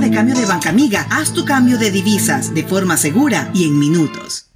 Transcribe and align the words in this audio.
de 0.00 0.10
cambio 0.10 0.34
de 0.34 0.46
Banca 0.46 0.70
Amiga. 0.70 1.06
Haz 1.10 1.34
tu 1.34 1.44
cambio 1.44 1.76
de 1.76 1.90
divisas 1.90 2.54
de 2.54 2.62
forma 2.62 2.96
segura 2.96 3.50
y 3.52 3.64
en 3.64 3.78
minutos. 3.78 4.46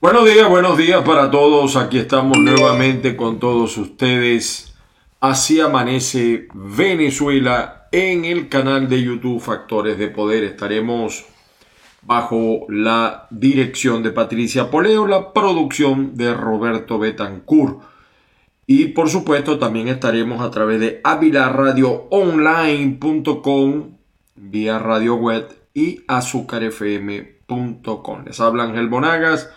Buenos 0.00 0.24
días, 0.24 0.48
buenos 0.48 0.78
días 0.78 1.02
para 1.02 1.28
todos. 1.30 1.76
Aquí 1.76 1.98
estamos 1.98 2.38
nuevamente 2.38 3.16
con 3.16 3.40
todos 3.40 3.76
ustedes. 3.76 4.72
Así 5.20 5.60
amanece 5.60 6.46
Venezuela 6.54 7.88
en 7.90 8.24
el 8.24 8.48
canal 8.48 8.88
de 8.88 9.02
YouTube 9.02 9.40
Factores 9.40 9.98
de 9.98 10.06
Poder. 10.08 10.44
Estaremos 10.44 11.24
bajo 12.02 12.66
la 12.68 13.26
dirección 13.30 14.02
de 14.02 14.10
Patricia 14.10 14.70
Poleo, 14.70 15.06
la 15.06 15.32
producción 15.32 16.16
de 16.16 16.34
Roberto 16.34 16.98
Betancourt. 17.00 17.80
Y 18.66 18.88
por 18.88 19.08
supuesto 19.10 19.58
también 19.58 19.88
estaremos 19.88 20.40
a 20.40 20.50
través 20.50 20.80
de 20.80 21.00
avilaradioonline.com, 21.02 23.98
vía 24.42 24.78
radio 24.78 25.14
web 25.14 25.48
y 25.72 26.04
azúcarfm.com. 26.08 28.24
Les 28.24 28.40
habla 28.40 28.64
Ángel 28.64 28.90
Monagas. 28.90 29.48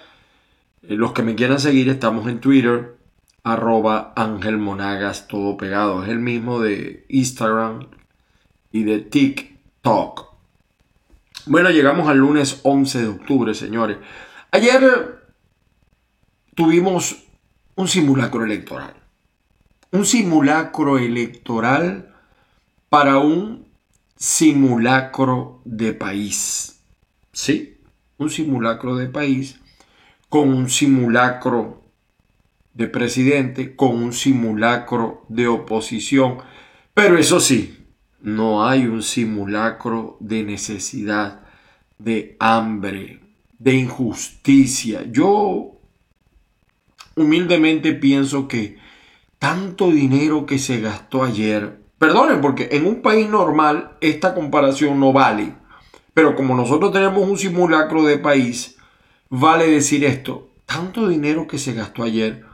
Eh, 0.84 0.96
los 0.96 1.12
que 1.14 1.24
me 1.24 1.34
quieran 1.36 1.60
seguir 1.60 1.90
estamos 1.90 2.28
en 2.28 2.40
Twitter, 2.40 2.96
arroba 3.44 4.14
Ángel 4.16 4.58
Monagas, 4.58 5.28
todo 5.28 5.58
pegado. 5.58 6.04
Es 6.04 6.10
el 6.10 6.20
mismo 6.20 6.62
de 6.62 7.06
Instagram 7.10 7.88
y 8.72 8.84
de 8.84 9.00
TikTok. 9.00 10.36
Bueno, 11.48 11.72
llegamos 11.72 12.08
al 12.08 12.20
lunes 12.20 12.62
11 12.64 13.02
de 13.02 13.08
octubre, 13.08 13.54
señores. 13.54 13.98
Ayer 14.52 15.26
tuvimos 16.54 17.24
un 17.76 17.88
simulacro 17.88 18.46
electoral. 18.46 18.94
Un 19.92 20.06
simulacro 20.06 20.98
electoral 20.98 22.14
para 22.90 23.18
un 23.18 23.65
simulacro 24.16 25.62
de 25.66 25.94
país. 25.94 26.82
¿Sí? 27.32 27.78
Un 28.18 28.30
simulacro 28.30 28.96
de 28.96 29.08
país 29.08 29.60
con 30.30 30.50
un 30.50 30.70
simulacro 30.70 31.84
de 32.74 32.88
presidente, 32.88 33.76
con 33.76 33.96
un 34.04 34.14
simulacro 34.14 35.26
de 35.30 35.48
oposición. 35.48 36.38
Pero 36.94 37.18
eso 37.18 37.40
sí, 37.40 37.86
no 38.22 38.68
hay 38.68 38.86
un 38.86 39.02
simulacro 39.02 40.18
de 40.20 40.44
necesidad, 40.44 41.42
de 41.98 42.36
hambre, 42.40 43.22
de 43.60 43.76
injusticia. 43.76 45.06
Yo 45.10 45.80
humildemente 47.16 47.94
pienso 47.94 48.48
que 48.48 48.78
tanto 49.40 49.92
dinero 49.92 50.46
que 50.46 50.60
se 50.60 50.82
gastó 50.82 51.24
ayer, 51.24 51.85
perdonen, 51.98 52.42
porque 52.42 52.70
en 52.72 52.86
un 52.86 53.02
país 53.02 53.30
normal 53.30 53.98
esta 54.02 54.34
comparación 54.34 55.00
no 55.00 55.14
vale, 55.14 55.54
pero 56.14 56.36
como 56.36 56.56
nosotros 56.56 56.92
tenemos 56.92 57.28
un 57.28 57.38
simulacro 57.38 58.04
de 58.04 58.18
país, 58.18 58.78
vale 59.30 59.68
decir 59.68 60.04
esto, 60.04 60.50
tanto 60.66 61.08
dinero 61.08 61.48
que 61.48 61.58
se 61.58 61.74
gastó 61.74 62.04
ayer, 62.04 62.46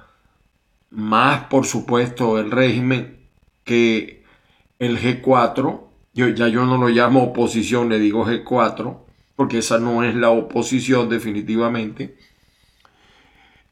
más 0.89 1.45
por 1.45 1.65
supuesto 1.65 2.37
el 2.37 2.51
régimen 2.51 3.27
que 3.63 4.23
el 4.79 4.99
G4, 4.99 5.81
yo, 6.13 6.27
ya 6.29 6.47
yo 6.47 6.65
no 6.65 6.77
lo 6.77 6.89
llamo 6.89 7.23
oposición, 7.23 7.87
le 7.89 7.99
digo 7.99 8.25
G4, 8.25 8.97
porque 9.35 9.59
esa 9.59 9.79
no 9.79 10.03
es 10.03 10.15
la 10.15 10.29
oposición 10.29 11.09
definitivamente, 11.09 12.17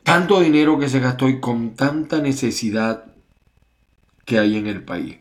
tanto 0.04 0.40
dinero 0.40 0.80
que 0.80 0.90
se 0.90 1.00
gastó 1.00 1.30
y 1.30 1.40
con 1.40 1.76
tanta 1.76 2.22
necesidad 2.22 3.06
que 4.26 4.40
hay 4.40 4.58
en 4.58 4.68
el 4.68 4.84
país. 4.84 5.18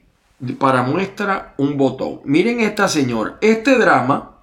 Para 0.59 0.83
muestra, 0.83 1.55
un 1.57 1.77
botón. 1.77 2.21
Miren 2.25 2.61
esta 2.61 2.89
señora. 2.89 3.39
Este 3.41 3.77
drama 3.77 4.39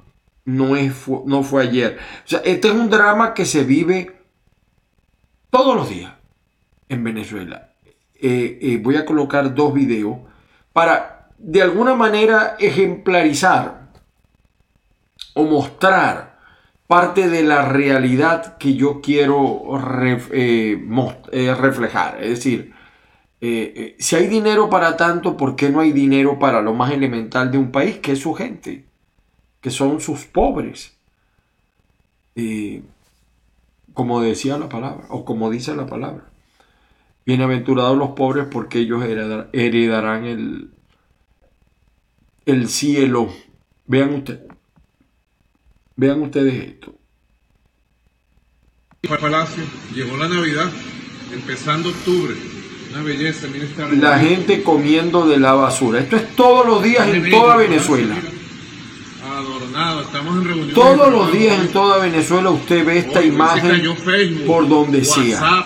no, 0.45 0.75
es, 0.75 0.93
no 1.25 1.43
fue 1.43 1.63
ayer. 1.63 1.97
O 2.25 2.27
sea, 2.27 2.41
este 2.43 2.67
es 2.67 2.73
un 2.73 2.89
drama 2.89 3.33
que 3.33 3.45
se 3.45 3.63
vive 3.63 4.21
todos 5.49 5.75
los 5.75 5.89
días 5.89 6.13
en 6.89 7.03
Venezuela. 7.03 7.71
Eh, 8.15 8.59
eh, 8.61 8.79
voy 8.81 8.97
a 8.97 9.05
colocar 9.05 9.53
dos 9.55 9.73
videos 9.73 10.17
para 10.73 11.29
de 11.37 11.61
alguna 11.61 11.95
manera 11.95 12.55
ejemplarizar 12.59 13.91
o 15.33 15.43
mostrar 15.43 16.39
parte 16.87 17.29
de 17.29 17.43
la 17.43 17.63
realidad 17.63 18.57
que 18.57 18.75
yo 18.75 19.01
quiero 19.01 19.63
eh, 20.33 21.55
reflejar. 21.59 22.21
Es 22.21 22.29
decir, 22.29 22.74
eh, 23.47 23.95
si 23.99 24.15
hay 24.15 24.27
dinero 24.27 24.69
para 24.69 24.97
tanto, 24.97 25.35
¿por 25.37 25.55
qué 25.55 25.69
no 25.69 25.79
hay 25.81 25.91
dinero 25.91 26.39
para 26.39 26.61
lo 26.61 26.73
más 26.73 26.91
elemental 26.91 27.51
de 27.51 27.57
un 27.57 27.71
país, 27.71 27.97
que 27.97 28.13
es 28.13 28.19
su 28.19 28.33
gente, 28.33 28.85
que 29.61 29.71
son 29.71 30.01
sus 30.01 30.25
pobres? 30.25 30.93
como 33.93 34.19
decía 34.19 34.57
la 34.57 34.67
palabra, 34.67 35.05
o 35.09 35.23
como 35.23 35.49
dice 35.49 35.73
la 35.73 35.85
palabra. 35.85 36.25
Bienaventurados 37.25 37.97
los 37.97 38.09
pobres 38.09 38.45
porque 38.51 38.79
ellos 38.79 39.03
heredarán 39.03 40.25
el, 40.25 40.69
el 42.45 42.69
cielo. 42.69 43.33
Vean 43.87 44.13
ustedes. 44.13 44.41
Vean 45.95 46.21
ustedes 46.21 46.53
esto. 46.65 46.93
Llegó 49.93 50.17
la 50.17 50.27
Navidad, 50.27 50.69
empezando 51.31 51.89
octubre. 51.89 52.35
Una 52.95 53.03
belleza, 53.03 53.47
La 53.99 54.17
gente 54.19 54.63
comiendo 54.63 55.27
de 55.27 55.37
la 55.37 55.51
basura. 55.51 55.99
Esto 55.99 56.15
es 56.15 56.33
todos 56.33 56.65
los 56.65 56.81
días 56.81 57.05
en 57.09 57.29
toda 57.29 57.57
Venezuela. 57.57 58.15
Adornado, 59.29 60.01
estamos 60.01 60.37
en 60.37 60.45
reunión. 60.45 60.73
Todos 60.73 61.11
los 61.11 61.33
días 61.33 61.59
en 61.59 61.67
toda 61.73 61.97
Venezuela 61.97 62.51
usted 62.51 62.85
ve 62.85 62.99
esta 62.99 63.21
imagen 63.21 63.83
por 64.47 64.69
donde 64.69 65.03
sea. 65.03 65.65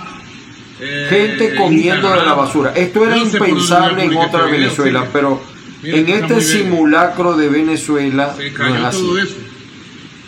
Eh, 0.81 1.05
gente 1.07 1.53
comiendo 1.53 2.09
de 2.09 2.25
la 2.25 2.33
basura. 2.33 2.73
Esto 2.75 3.05
era 3.05 3.17
impensable 3.17 4.05
en 4.05 4.17
otra 4.17 4.45
Venezuela, 4.45 5.07
pero 5.13 5.39
en 5.83 6.09
este 6.09 6.41
simulacro 6.41 7.37
de 7.37 7.47
Venezuela 7.47 8.35
no 8.57 8.75
es 8.75 8.83
así. 8.83 9.07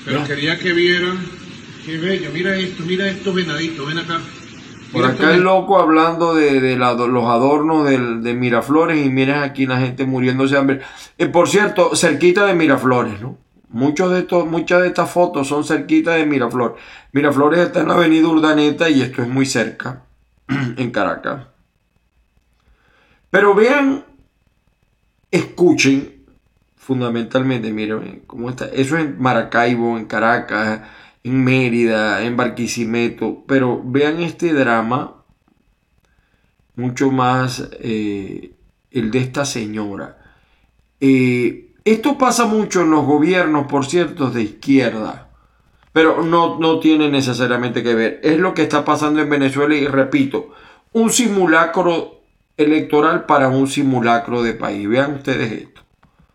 Pero 0.06 0.24
quería 0.26 0.60
que 0.60 0.72
vieran, 0.74 1.18
qué 1.84 1.98
bello, 1.98 2.30
mira 2.32 2.56
esto, 2.58 2.84
mira 2.84 3.10
estos 3.10 3.34
venaditos, 3.34 3.88
ven 3.88 3.98
acá. 3.98 4.22
Por 4.92 5.06
acá 5.06 5.34
el 5.34 5.42
loco 5.42 5.80
hablando 5.80 6.34
de, 6.34 6.76
los 6.76 7.26
adornos 7.26 7.88
de, 7.88 8.34
Miraflores 8.34 9.06
y 9.06 9.10
miren 9.10 9.38
aquí 9.38 9.66
la 9.66 9.80
gente 9.80 10.06
muriéndose 10.06 10.56
de 10.56 10.60
hambre. 10.60 10.82
Eh, 11.18 11.28
por 11.28 11.48
cierto, 11.48 11.96
cerquita 11.96 12.46
de 12.46 12.54
Miraflores, 12.54 13.22
¿no? 13.22 13.38
Muchos 13.70 14.12
de 14.12 14.20
estos, 14.20 14.46
muchas 14.48 14.82
de 14.82 14.88
estas 14.88 15.10
fotos 15.10 15.48
son 15.48 15.64
cerquita 15.64 16.12
de 16.12 16.26
Miraflores. 16.26 16.78
Miraflores 17.14 17.60
está 17.60 17.82
en 17.82 17.88
la 17.88 17.94
avenida 17.94 18.28
Urdaneta 18.28 18.90
y 18.90 19.02
esto 19.02 19.22
es 19.22 19.30
muy 19.30 19.46
cerca, 19.46 20.04
en 20.50 20.92
Caracas. 20.92 21.48
Pero 23.30 23.56
vean, 23.56 24.04
escuchen 25.32 26.26
fundamentalmente, 26.76 27.72
miren 27.72 28.24
cómo 28.28 28.50
está. 28.50 28.66
Eso 28.66 28.98
es 28.98 29.06
en 29.06 29.22
Maracaibo, 29.22 29.98
en 29.98 30.06
Caracas, 30.06 30.82
en 31.24 31.44
Mérida, 31.44 32.24
en 32.24 32.38
Barquisimeto. 32.38 33.44
Pero 33.48 33.82
vean 33.84 34.22
este 34.22 34.54
drama, 34.54 35.24
mucho 36.76 37.12
más 37.12 37.70
eh, 37.80 38.54
el 38.92 39.12
de 39.12 39.20
esta 39.20 39.46
señora. 39.46 40.18
Eh, 41.00 41.74
esto 41.84 42.18
pasa 42.18 42.46
mucho 42.46 42.82
en 42.82 42.92
los 42.92 43.06
gobiernos, 43.06 43.68
por 43.68 43.86
cierto, 43.86 44.30
de 44.30 44.44
izquierda. 44.44 45.30
Pero 45.94 46.24
no, 46.24 46.60
no 46.60 46.80
tiene 46.80 47.10
necesariamente 47.10 47.84
que 47.84 47.96
ver. 47.96 48.20
Es 48.24 48.38
lo 48.38 48.54
que 48.54 48.64
está 48.64 48.86
pasando 48.86 49.22
en 49.22 49.30
Venezuela 49.30 49.76
y 49.76 49.88
repito, 49.88 50.52
un 50.94 51.10
simulacro 51.10 52.22
electoral 52.56 53.26
para 53.26 53.50
un 53.50 53.68
simulacro 53.68 54.44
de 54.44 54.54
país. 54.54 54.88
Vean 54.88 55.16
ustedes 55.16 55.52
esto 55.52 55.71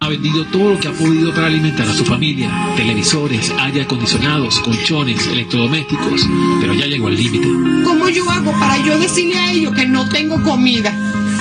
ha 0.00 0.08
vendido 0.08 0.44
todo 0.46 0.74
lo 0.74 0.78
que 0.80 0.88
ha 0.88 0.92
podido 0.92 1.32
para 1.32 1.46
alimentar 1.46 1.88
a 1.88 1.94
su 1.94 2.04
familia. 2.04 2.50
Televisores, 2.76 3.52
aire 3.58 3.82
acondicionados, 3.82 4.60
colchones, 4.60 5.26
electrodomésticos. 5.26 6.28
Pero 6.60 6.74
ya 6.74 6.86
llegó 6.86 7.08
al 7.08 7.16
límite. 7.16 7.48
¿Cómo 7.84 8.08
yo 8.08 8.28
hago 8.30 8.52
para 8.52 8.76
yo 8.84 8.98
decirle 8.98 9.38
a 9.38 9.52
ellos 9.52 9.74
que 9.74 9.86
no 9.86 10.08
tengo 10.08 10.42
comida? 10.42 10.92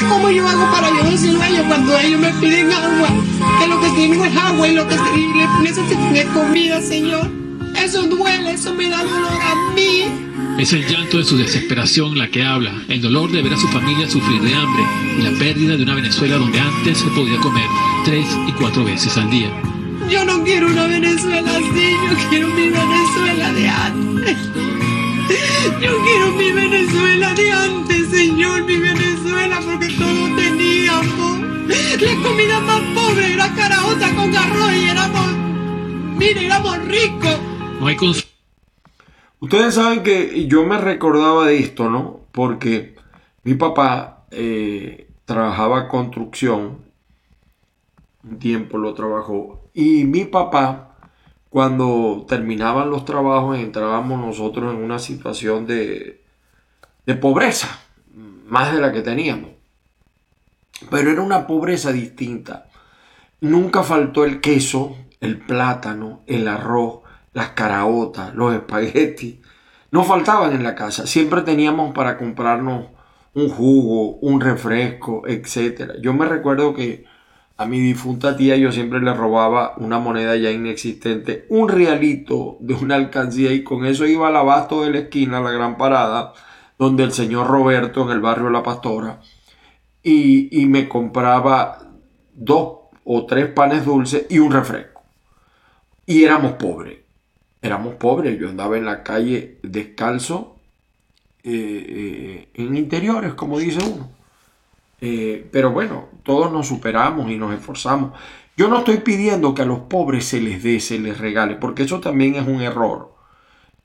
¿Cómo 0.09 0.29
yo 0.29 0.47
hago 0.47 0.71
para 0.71 0.89
yo 0.89 1.09
decirle 1.09 1.43
a 1.43 1.49
ellos 1.49 1.65
cuando 1.67 1.99
ellos 1.99 2.19
me 2.19 2.29
piden 2.33 2.71
agua? 2.71 3.09
Que 3.59 3.67
lo 3.67 3.81
que 3.81 3.89
tengo 3.89 4.25
es 4.25 4.37
agua 4.37 4.67
y 4.67 4.75
lo 4.75 4.87
que 4.87 4.95
necesito 5.61 5.99
es 6.13 6.25
comida, 6.27 6.81
Señor. 6.81 7.29
Eso 7.75 8.03
duele, 8.03 8.53
eso 8.53 8.73
me 8.73 8.89
da 8.89 9.03
dolor 9.03 9.41
a 9.41 9.73
mí. 9.73 10.24
Es 10.59 10.73
el 10.73 10.87
llanto 10.87 11.17
de 11.17 11.23
su 11.23 11.37
desesperación 11.37 12.17
la 12.17 12.29
que 12.29 12.43
habla, 12.43 12.73
el 12.87 13.01
dolor 13.01 13.31
de 13.31 13.41
ver 13.41 13.53
a 13.53 13.57
su 13.57 13.67
familia 13.67 14.09
sufrir 14.09 14.41
de 14.41 14.53
hambre 14.53 14.83
y 15.19 15.21
la 15.21 15.31
pérdida 15.37 15.77
de 15.77 15.83
una 15.83 15.95
Venezuela 15.95 16.37
donde 16.37 16.59
antes 16.59 16.97
se 16.97 17.07
podía 17.07 17.37
comer 17.39 17.67
tres 18.05 18.27
y 18.47 18.51
cuatro 18.53 18.83
veces 18.83 19.17
al 19.17 19.29
día. 19.29 19.49
Yo 20.09 20.23
no 20.25 20.43
quiero 20.43 20.67
una 20.67 20.87
Venezuela 20.87 21.51
así, 21.51 21.91
yo 22.09 22.29
quiero 22.29 22.47
mi 22.49 22.69
Venezuela 22.69 23.53
de 23.53 23.69
antes. 23.69 24.37
Yo 25.81 25.97
quiero 26.03 26.31
mi 26.33 26.51
Venezuela 26.51 27.33
de 27.33 27.51
antes, 27.51 28.09
Señor, 28.09 28.63
mi 28.65 28.77
Venezuela, 28.77 29.59
porque 29.65 29.89
todo 29.89 30.35
teníamos. 30.35 31.39
La 31.99 32.15
comida 32.21 32.59
más 32.61 32.81
pobre 32.93 33.33
era 33.33 33.53
caraota 33.55 34.15
con 34.15 34.35
arroz 34.35 34.73
y 34.73 34.89
éramos 34.89 35.45
Mira, 36.17 36.41
éramos 36.41 36.77
ricos. 36.85 37.39
No 37.79 37.87
hay 37.87 37.95
Ustedes 39.39 39.75
saben 39.75 40.01
que 40.03 40.47
yo 40.47 40.65
me 40.65 40.77
recordaba 40.77 41.45
de 41.45 41.59
esto, 41.59 41.89
¿no? 41.89 42.21
Porque 42.31 42.95
mi 43.43 43.55
papá 43.55 44.25
eh, 44.31 45.09
trabajaba 45.25 45.87
construcción, 45.87 46.85
un 48.23 48.39
tiempo 48.39 48.77
lo 48.77 48.93
trabajó, 48.93 49.69
y 49.73 50.05
mi 50.05 50.25
papá, 50.25 50.97
cuando 51.49 52.25
terminaban 52.27 52.89
los 52.89 53.05
trabajos, 53.05 53.57
entrábamos 53.57 54.19
nosotros 54.19 54.73
en 54.73 54.81
una 54.81 54.99
situación 54.99 55.67
de, 55.67 56.23
de 57.05 57.15
pobreza, 57.15 57.79
más 58.47 58.73
de 58.73 58.81
la 58.81 58.91
que 58.91 59.01
teníamos. 59.01 59.51
Pero 60.89 61.11
era 61.11 61.21
una 61.21 61.47
pobreza 61.47 61.91
distinta. 61.91 62.67
Nunca 63.41 63.83
faltó 63.83 64.25
el 64.25 64.41
queso, 64.41 64.97
el 65.21 65.37
plátano, 65.37 66.21
el 66.25 66.47
arroz, 66.47 67.04
las 67.35 67.49
caraotas, 67.49 68.33
los 68.33 68.55
espaguetis. 68.55 69.35
No 69.91 70.03
faltaban 70.05 70.53
en 70.53 70.63
la 70.63 70.73
casa. 70.73 71.05
Siempre 71.05 71.41
teníamos 71.41 71.93
para 71.93 72.17
comprarnos 72.17 72.87
un 73.33 73.49
jugo, 73.49 74.15
un 74.21 74.39
refresco, 74.39 75.23
etc. 75.27 75.95
Yo 76.01 76.13
me 76.13 76.25
recuerdo 76.25 76.73
que 76.73 77.05
a 77.57 77.65
mi 77.65 77.81
difunta 77.81 78.37
tía 78.37 78.55
yo 78.55 78.71
siempre 78.71 79.01
le 79.01 79.13
robaba 79.13 79.73
una 79.77 79.99
moneda 79.99 80.37
ya 80.37 80.49
inexistente, 80.49 81.45
un 81.49 81.67
realito 81.67 82.57
de 82.61 82.73
una 82.73 82.95
alcancía 82.95 83.51
y 83.51 83.63
con 83.63 83.85
eso 83.85 84.05
iba 84.05 84.29
al 84.29 84.37
abasto 84.37 84.83
de 84.83 84.91
la 84.91 84.99
esquina, 84.99 85.41
la 85.41 85.51
gran 85.51 85.77
parada, 85.77 86.33
donde 86.79 87.03
el 87.03 87.11
señor 87.11 87.47
Roberto 87.47 88.03
en 88.03 88.11
el 88.11 88.21
barrio 88.21 88.49
La 88.49 88.63
Pastora, 88.63 89.19
y, 90.01 90.61
y 90.61 90.65
me 90.67 90.87
compraba 90.87 91.79
dos 92.33 92.79
o 93.03 93.25
tres 93.25 93.47
panes 93.47 93.83
dulces 93.83 94.25
y 94.29 94.39
un 94.39 94.51
refresco. 94.51 95.03
Y 96.05 96.23
éramos 96.23 96.53
pobres, 96.53 97.04
éramos 97.65 97.95
pobres, 97.95 98.39
yo 98.39 98.49
andaba 98.49 98.77
en 98.77 98.85
la 98.85 99.03
calle 99.03 99.57
descalzo, 99.63 100.55
eh, 101.43 101.85
eh, 101.89 102.49
en 102.55 102.77
interiores, 102.77 103.33
como 103.33 103.59
dice 103.59 103.79
uno. 103.85 104.09
Eh, 105.01 105.47
pero 105.51 105.71
bueno, 105.71 106.09
todos 106.23 106.51
nos 106.51 106.67
superamos 106.67 107.29
y 107.31 107.37
nos 107.37 107.53
esforzamos. 107.53 108.11
Yo 108.57 108.67
no 108.69 108.79
estoy 108.79 108.97
pidiendo 108.97 109.53
que 109.53 109.63
a 109.63 109.65
los 109.65 109.79
pobres 109.81 110.25
se 110.25 110.41
les 110.41 110.63
dé, 110.63 110.79
se 110.79 110.99
les 110.99 111.17
regale, 111.19 111.55
porque 111.55 111.83
eso 111.83 111.99
también 111.99 112.35
es 112.35 112.47
un 112.47 112.61
error. 112.61 113.13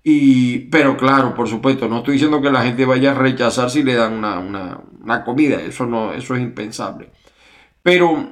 Y, 0.03 0.61
pero 0.71 0.97
claro, 0.97 1.35
por 1.35 1.49
supuesto, 1.49 1.89
no 1.89 1.99
estoy 1.99 2.15
diciendo 2.15 2.41
que 2.41 2.51
la 2.51 2.63
gente 2.65 2.85
vaya 2.87 3.13
a 3.13 3.15
rechazar 3.15 3.71
si 3.71 3.83
le 3.83 3.95
dan 3.95 4.15
una, 4.15 4.39
una- 4.39 4.81
una 5.03 5.25
comida, 5.25 5.61
eso, 5.63 5.87
no, 5.87 6.13
eso 6.13 6.35
es 6.37 6.43
impensable. 6.43 7.11
Pero 7.83 8.31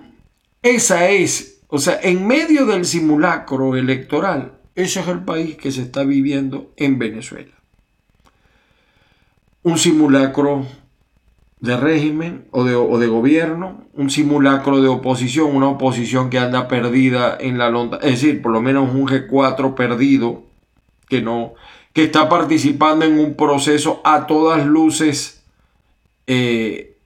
esa 0.63 1.09
es, 1.11 1.63
o 1.69 1.79
sea, 1.79 2.01
en 2.03 2.27
medio 2.27 2.67
del 2.67 2.85
simulacro 2.85 3.77
electoral, 3.77 4.58
ese 4.79 5.01
es 5.01 5.09
el 5.09 5.25
país 5.25 5.57
que 5.57 5.73
se 5.73 5.83
está 5.83 6.05
viviendo 6.05 6.71
en 6.77 7.01
Venezuela. 7.01 7.51
Un 9.65 9.77
simulacro 9.77 10.67
de 11.59 11.77
régimen 11.77 12.47
o 12.53 12.63
de, 12.63 13.07
gobierno, 13.09 13.89
un 13.95 14.09
simulacro 14.09 14.81
de 14.81 14.87
oposición, 14.87 15.57
una 15.57 15.67
oposición 15.67 16.31
que 16.31 16.39
anda 16.39 16.69
perdida 16.69 17.37
en 17.41 17.59
la 17.59 17.71
lonta, 17.71 17.97
es 17.97 18.23
decir, 18.23 18.41
por 18.41 18.53
lo 18.53 18.63
menos 18.63 18.95
un 18.95 19.09
G4 19.09 19.75
perdido, 19.75 20.45
que 21.09 21.23
no, 21.23 21.55
que 21.93 22.05
está 22.05 22.29
participando 22.29 23.05
en 23.05 23.19
un 23.19 23.35
proceso 23.35 24.01
a 24.05 24.29
todas 24.29 24.65
luces, 24.65 25.43
eh, 26.29 26.97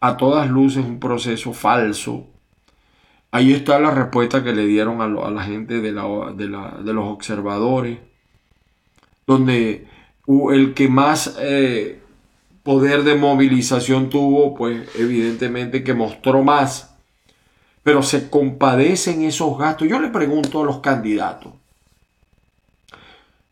a 0.00 0.16
todas 0.16 0.48
luces 0.48 0.82
un 0.82 0.98
proceso 0.98 1.52
falso. 1.52 2.26
Ahí 3.32 3.52
está 3.52 3.78
la 3.78 3.92
respuesta 3.92 4.42
que 4.42 4.52
le 4.52 4.66
dieron 4.66 5.00
a, 5.00 5.30
la 5.30 5.44
gente 5.44 5.80
de, 5.80 5.92
los 5.92 7.04
observadores, 7.04 7.98
donde 9.26 9.86
el 10.26 10.74
que 10.74 10.88
más 10.88 11.36
eh, 11.38 12.00
poder 12.64 13.04
de 13.04 13.14
movilización 13.14 14.10
tuvo, 14.10 14.54
pues 14.54 14.88
evidentemente 14.96 15.84
que 15.84 15.94
mostró 15.94 16.42
más, 16.42 16.96
pero 17.84 18.02
se 18.02 18.28
compadecen 18.28 19.22
esos 19.22 19.56
gastos. 19.56 19.88
Yo 19.88 20.00
le 20.00 20.08
pregunto 20.08 20.62
a 20.62 20.66
los 20.66 20.80
candidatos, 20.80 21.52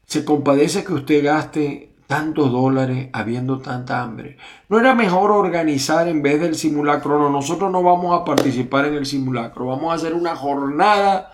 ¿se 0.07 0.25
compadece 0.25 0.83
que 0.83 0.93
usted 0.93 1.25
gaste 1.25 1.88
tantos 2.09 2.51
dólares 2.51 3.11
habiendo 3.13 3.61
tanta 3.61 4.03
hambre? 4.03 4.39
¿No 4.69 4.81
era 4.81 4.97
mejor 4.97 5.31
organizar 5.31 6.09
en 6.09 6.23
vez 6.23 6.41
del 6.41 6.57
simulacro? 6.57 7.21
No, 7.21 7.31
nosotros 7.31 7.71
no 7.71 7.85
vamos 7.85 8.21
a 8.21 8.25
participar 8.25 8.87
en 8.87 8.95
el 8.95 9.07
simulacro, 9.07 9.67
vamos 9.67 9.93
a 9.93 9.95
hacer 9.95 10.15
una 10.15 10.35
jornada 10.35 11.31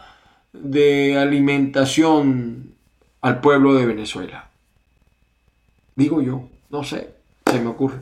de 0.52 1.16
alimentación 1.16 2.74
al 3.22 3.40
pueblo 3.40 3.74
de 3.74 3.86
Venezuela. 3.86 4.50
Digo 5.96 6.20
yo, 6.20 6.48
no 6.70 6.84
sé, 6.84 7.14
se 7.46 7.60
me 7.60 7.68
ocurre. 7.68 7.98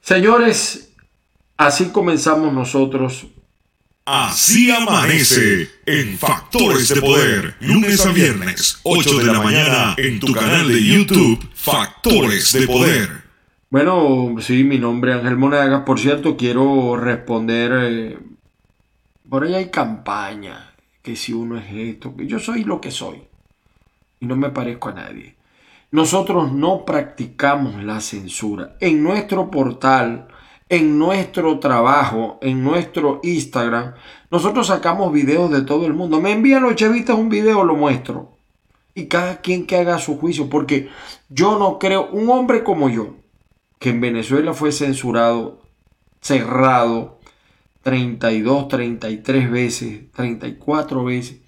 Señores, 0.00 0.92
así 1.56 1.90
comenzamos 1.90 2.52
nosotros. 2.52 3.26
Así 4.12 4.68
amanece 4.72 5.70
en 5.86 6.18
Factores 6.18 6.88
de 6.88 7.00
Poder, 7.00 7.54
lunes 7.60 8.04
a 8.04 8.10
viernes, 8.10 8.80
8 8.82 9.18
de 9.18 9.24
la 9.26 9.40
mañana, 9.40 9.94
en 9.96 10.18
tu 10.18 10.32
canal 10.32 10.66
de 10.66 10.82
YouTube, 10.82 11.48
Factores 11.54 12.52
de 12.52 12.66
Poder. 12.66 13.08
Bueno, 13.70 14.34
sí, 14.40 14.64
mi 14.64 14.78
nombre 14.80 15.12
es 15.12 15.18
Ángel 15.18 15.36
Monagas. 15.36 15.82
Por 15.82 16.00
cierto, 16.00 16.36
quiero 16.36 16.96
responder. 16.96 17.70
eh, 17.84 18.18
por 19.28 19.44
ahí 19.44 19.54
hay 19.54 19.70
campaña. 19.70 20.74
Que 21.02 21.14
si 21.14 21.32
uno 21.32 21.56
es 21.56 21.66
esto. 21.70 22.16
Que 22.16 22.26
yo 22.26 22.40
soy 22.40 22.64
lo 22.64 22.80
que 22.80 22.90
soy. 22.90 23.22
Y 24.18 24.26
no 24.26 24.34
me 24.34 24.50
parezco 24.50 24.88
a 24.88 24.94
nadie. 24.94 25.36
Nosotros 25.92 26.50
no 26.50 26.84
practicamos 26.84 27.80
la 27.84 28.00
censura. 28.00 28.74
En 28.80 29.04
nuestro 29.04 29.52
portal, 29.52 30.26
en 30.70 30.98
nuestro 30.98 31.58
trabajo, 31.58 32.38
en 32.40 32.62
nuestro 32.62 33.18
Instagram, 33.24 33.94
nosotros 34.30 34.68
sacamos 34.68 35.12
videos 35.12 35.50
de 35.50 35.62
todo 35.62 35.84
el 35.84 35.94
mundo. 35.94 36.20
Me 36.20 36.30
envían 36.30 36.62
los 36.62 36.76
chavitas 36.76 37.16
un 37.16 37.28
video, 37.28 37.64
lo 37.64 37.74
muestro. 37.74 38.36
Y 38.94 39.06
cada 39.06 39.40
quien 39.40 39.66
que 39.66 39.76
haga 39.76 39.98
su 39.98 40.16
juicio. 40.16 40.48
Porque 40.48 40.88
yo 41.28 41.58
no 41.58 41.80
creo, 41.80 42.08
un 42.12 42.30
hombre 42.30 42.62
como 42.62 42.88
yo, 42.88 43.16
que 43.80 43.90
en 43.90 44.00
Venezuela 44.00 44.54
fue 44.54 44.70
censurado, 44.70 45.60
cerrado 46.20 47.18
32, 47.82 48.68
33 48.68 49.50
veces, 49.50 50.12
34 50.12 51.04
veces. 51.04 51.40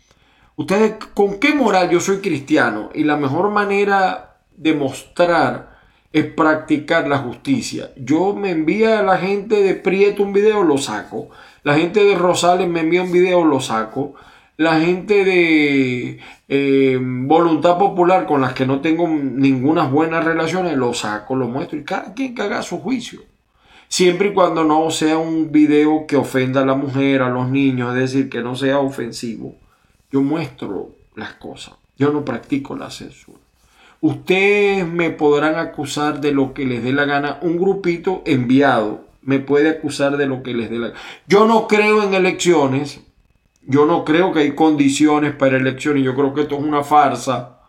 Ustedes, 0.56 0.96
¿con 1.14 1.38
qué 1.38 1.54
moral 1.54 1.90
yo 1.90 2.00
soy 2.00 2.18
cristiano? 2.18 2.90
Y 2.92 3.04
la 3.04 3.16
mejor 3.16 3.50
manera 3.50 4.40
de 4.56 4.74
mostrar 4.74 5.71
es 6.12 6.26
practicar 6.26 7.08
la 7.08 7.18
justicia. 7.18 7.90
Yo 7.96 8.34
me 8.34 8.50
envía 8.50 8.98
a 8.98 9.02
la 9.02 9.18
gente 9.18 9.62
de 9.62 9.74
Prieto 9.74 10.22
un 10.22 10.32
video, 10.32 10.62
lo 10.62 10.78
saco. 10.78 11.30
La 11.62 11.74
gente 11.74 12.04
de 12.04 12.14
Rosales 12.14 12.68
me 12.68 12.80
envía 12.80 13.02
un 13.02 13.12
video, 13.12 13.44
lo 13.44 13.60
saco. 13.60 14.14
La 14.58 14.78
gente 14.80 15.24
de 15.24 16.18
eh, 16.48 16.98
Voluntad 17.00 17.78
Popular 17.78 18.26
con 18.26 18.42
las 18.42 18.52
que 18.52 18.66
no 18.66 18.80
tengo 18.80 19.08
ninguna 19.08 19.86
buenas 19.86 20.24
relaciones, 20.24 20.76
lo 20.76 20.92
saco, 20.92 21.34
lo 21.34 21.48
muestro 21.48 21.78
y 21.78 21.84
cada 21.84 22.12
quien 22.12 22.34
que 22.34 22.42
haga 22.42 22.62
su 22.62 22.78
juicio. 22.78 23.20
Siempre 23.88 24.28
y 24.28 24.32
cuando 24.32 24.64
no 24.64 24.90
sea 24.90 25.18
un 25.18 25.50
video 25.50 26.06
que 26.06 26.16
ofenda 26.16 26.62
a 26.62 26.66
la 26.66 26.74
mujer, 26.74 27.22
a 27.22 27.30
los 27.30 27.48
niños, 27.48 27.94
es 27.94 28.00
decir, 28.00 28.28
que 28.28 28.42
no 28.42 28.54
sea 28.54 28.78
ofensivo. 28.78 29.56
Yo 30.10 30.22
muestro 30.22 30.94
las 31.14 31.34
cosas. 31.34 31.74
Yo 31.96 32.10
no 32.10 32.24
practico 32.24 32.76
la 32.76 32.90
censura. 32.90 33.41
Ustedes 34.02 34.84
me 34.84 35.10
podrán 35.10 35.54
acusar 35.54 36.20
de 36.20 36.32
lo 36.32 36.54
que 36.54 36.66
les 36.66 36.82
dé 36.82 36.92
la 36.92 37.04
gana. 37.04 37.38
Un 37.40 37.56
grupito 37.56 38.22
enviado 38.26 39.04
me 39.22 39.38
puede 39.38 39.70
acusar 39.70 40.16
de 40.16 40.26
lo 40.26 40.42
que 40.42 40.54
les 40.54 40.70
dé 40.70 40.78
la 40.80 40.88
gana. 40.88 41.00
Yo 41.28 41.46
no 41.46 41.68
creo 41.68 42.02
en 42.02 42.12
elecciones. 42.12 43.00
Yo 43.64 43.86
no 43.86 44.04
creo 44.04 44.32
que 44.32 44.40
hay 44.40 44.56
condiciones 44.56 45.36
para 45.36 45.56
elecciones. 45.56 46.02
Yo 46.02 46.16
creo 46.16 46.34
que 46.34 46.40
esto 46.42 46.56
es 46.56 46.64
una 46.64 46.82
farsa. 46.82 47.60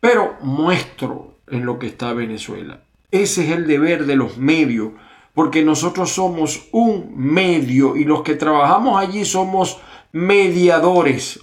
Pero 0.00 0.34
muestro 0.42 1.36
en 1.46 1.66
lo 1.66 1.78
que 1.78 1.86
está 1.86 2.12
Venezuela. 2.12 2.80
Ese 3.12 3.44
es 3.44 3.52
el 3.52 3.68
deber 3.68 4.06
de 4.06 4.16
los 4.16 4.38
medios. 4.38 4.90
Porque 5.34 5.62
nosotros 5.62 6.10
somos 6.10 6.66
un 6.72 7.12
medio 7.14 7.94
y 7.94 8.02
los 8.02 8.22
que 8.22 8.34
trabajamos 8.34 9.00
allí 9.00 9.24
somos 9.24 9.78
mediadores. 10.10 11.38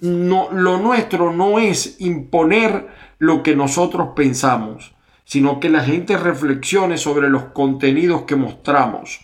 No, 0.00 0.50
lo 0.52 0.78
nuestro 0.78 1.32
no 1.32 1.58
es 1.58 2.00
imponer 2.00 2.88
lo 3.18 3.42
que 3.42 3.54
nosotros 3.54 4.10
pensamos, 4.14 4.94
sino 5.24 5.60
que 5.60 5.70
la 5.70 5.84
gente 5.84 6.16
reflexione 6.16 6.98
sobre 6.98 7.30
los 7.30 7.44
contenidos 7.44 8.22
que 8.22 8.36
mostramos 8.36 9.20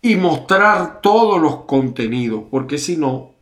y 0.00 0.16
mostrar 0.16 1.00
todos 1.00 1.40
los 1.40 1.64
contenidos, 1.64 2.44
porque 2.50 2.78
si 2.78 2.96
no, 2.96 3.32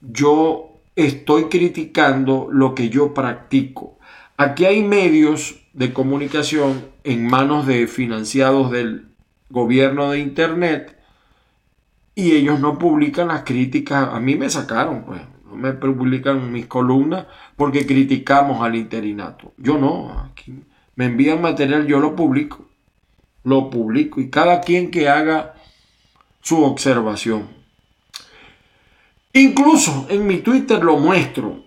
yo 0.00 0.70
estoy 0.94 1.44
criticando 1.44 2.48
lo 2.50 2.74
que 2.74 2.88
yo 2.88 3.12
practico. 3.12 3.98
Aquí 4.36 4.64
hay 4.64 4.82
medios 4.82 5.60
de 5.72 5.92
comunicación 5.92 6.86
en 7.04 7.26
manos 7.26 7.66
de 7.66 7.86
financiados 7.86 8.70
del 8.70 9.08
gobierno 9.48 10.10
de 10.10 10.20
Internet 10.20 10.96
y 12.14 12.32
ellos 12.32 12.60
no 12.60 12.78
publican 12.78 13.28
las 13.28 13.42
críticas. 13.42 14.08
A 14.12 14.20
mí 14.20 14.36
me 14.36 14.48
sacaron, 14.50 15.04
pues. 15.04 15.20
Me 15.54 15.72
publican 15.72 16.52
mis 16.52 16.66
columnas 16.66 17.26
porque 17.56 17.86
criticamos 17.86 18.62
al 18.62 18.76
interinato. 18.76 19.52
Yo 19.56 19.78
no, 19.78 20.18
aquí 20.30 20.62
me 20.96 21.06
envían 21.06 21.40
material, 21.40 21.86
yo 21.86 22.00
lo 22.00 22.14
publico, 22.14 22.68
lo 23.44 23.70
publico 23.70 24.20
y 24.20 24.30
cada 24.30 24.60
quien 24.60 24.90
que 24.90 25.08
haga 25.08 25.54
su 26.42 26.62
observación. 26.62 27.48
Incluso 29.32 30.06
en 30.10 30.26
mi 30.26 30.38
Twitter 30.38 30.82
lo 30.82 30.98
muestro 30.98 31.64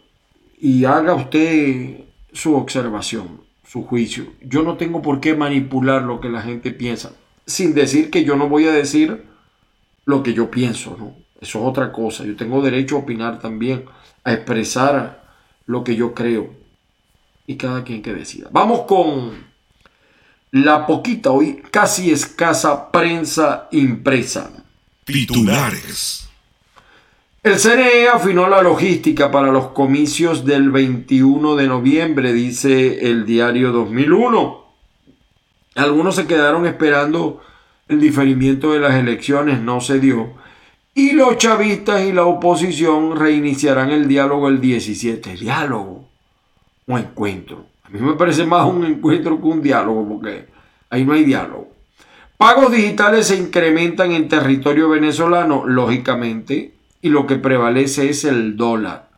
y 0.59 0.85
haga 0.85 1.15
usted 1.15 2.01
su 2.31 2.55
observación, 2.55 3.41
su 3.65 3.83
juicio. 3.85 4.25
Yo 4.41 4.63
no 4.63 4.77
tengo 4.77 5.01
por 5.01 5.19
qué 5.19 5.35
manipular 5.35 6.03
lo 6.03 6.19
que 6.19 6.29
la 6.29 6.41
gente 6.41 6.71
piensa, 6.71 7.13
sin 7.45 7.73
decir 7.73 8.09
que 8.09 8.23
yo 8.23 8.35
no 8.35 8.49
voy 8.49 8.67
a 8.67 8.71
decir 8.71 9.23
lo 10.05 10.23
que 10.23 10.33
yo 10.33 10.51
pienso, 10.51 10.97
¿no? 10.99 11.22
Eso 11.43 11.59
es 11.59 11.65
otra 11.65 11.91
cosa. 11.91 12.23
Yo 12.23 12.35
tengo 12.35 12.61
derecho 12.61 12.95
a 12.95 12.99
opinar 12.99 13.39
también, 13.39 13.85
a 14.23 14.33
expresar 14.33 15.23
lo 15.65 15.83
que 15.83 15.95
yo 15.95 16.13
creo. 16.13 16.49
Y 17.45 17.57
cada 17.57 17.83
quien 17.83 18.01
que 18.01 18.13
decida. 18.13 18.47
Vamos 18.51 18.81
con 18.87 19.53
la 20.51 20.87
poquita, 20.87 21.31
hoy 21.31 21.61
casi 21.69 22.11
escasa 22.11 22.91
prensa 22.91 23.67
impresa. 23.71 24.51
Titulares. 25.03 26.29
El 27.43 27.59
CNE 27.59 28.07
afinó 28.07 28.47
la 28.47 28.61
logística 28.61 29.29
para 29.29 29.51
los 29.51 29.71
comicios 29.71 30.45
del 30.45 30.71
21 30.71 31.57
de 31.57 31.67
noviembre, 31.67 32.31
dice 32.31 33.09
el 33.09 33.25
diario 33.25 33.73
2001. 33.73 34.63
Algunos 35.75 36.15
se 36.15 36.25
quedaron 36.25 36.65
esperando 36.65 37.41
el 37.89 37.99
diferimiento 37.99 38.71
de 38.71 38.79
las 38.79 38.95
elecciones, 38.95 39.59
no 39.59 39.81
se 39.81 39.99
dio. 39.99 40.41
Y 40.95 41.13
los 41.13 41.37
chavistas 41.37 42.03
y 42.03 42.11
la 42.11 42.25
oposición 42.25 43.15
reiniciarán 43.15 43.89
el 43.89 44.07
diálogo 44.07 44.47
el 44.47 44.61
17. 44.61 45.37
Diálogo 45.37 46.07
o 46.87 46.97
encuentro. 46.97 47.65
A 47.83 47.89
mí 47.89 47.99
me 47.99 48.13
parece 48.13 48.45
más 48.45 48.65
un 48.67 48.85
encuentro 48.85 49.41
que 49.41 49.47
un 49.47 49.61
diálogo 49.61 50.07
porque 50.07 50.47
ahí 50.89 51.03
no 51.03 51.13
hay 51.13 51.23
diálogo. 51.23 51.71
Pagos 52.37 52.71
digitales 52.71 53.27
se 53.27 53.37
incrementan 53.37 54.11
en 54.11 54.27
territorio 54.27 54.89
venezolano, 54.89 55.65
lógicamente 55.65 56.73
y 57.01 57.09
lo 57.09 57.27
que 57.27 57.35
prevalece 57.35 58.09
es 58.09 58.23
el 58.23 58.55
dólar. 58.55 59.09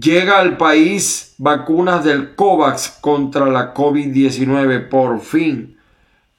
Llega 0.00 0.38
al 0.38 0.56
país 0.56 1.34
vacunas 1.38 2.04
del 2.04 2.34
COVAX 2.34 2.98
contra 3.00 3.46
la 3.46 3.74
COVID-19 3.74 4.88
por 4.88 5.20
fin, 5.20 5.76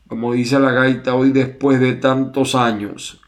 como 0.08 0.34
dice 0.34 0.60
la 0.60 0.72
gaita 0.72 1.16
hoy 1.16 1.32
después 1.32 1.80
de 1.80 1.94
tantos 1.94 2.56
años. 2.56 3.21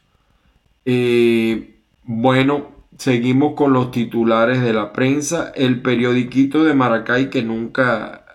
Bueno, 0.86 2.68
seguimos 2.98 3.56
con 3.56 3.74
los 3.74 3.92
titulares 3.92 4.62
de 4.62 4.74
la 4.74 4.94
prensa. 4.94 5.52
El 5.56 5.82
periodiquito 5.82 6.64
de 6.64 6.74
Maracay 6.74 7.30
que 7.30 7.44
nunca, 7.44 8.26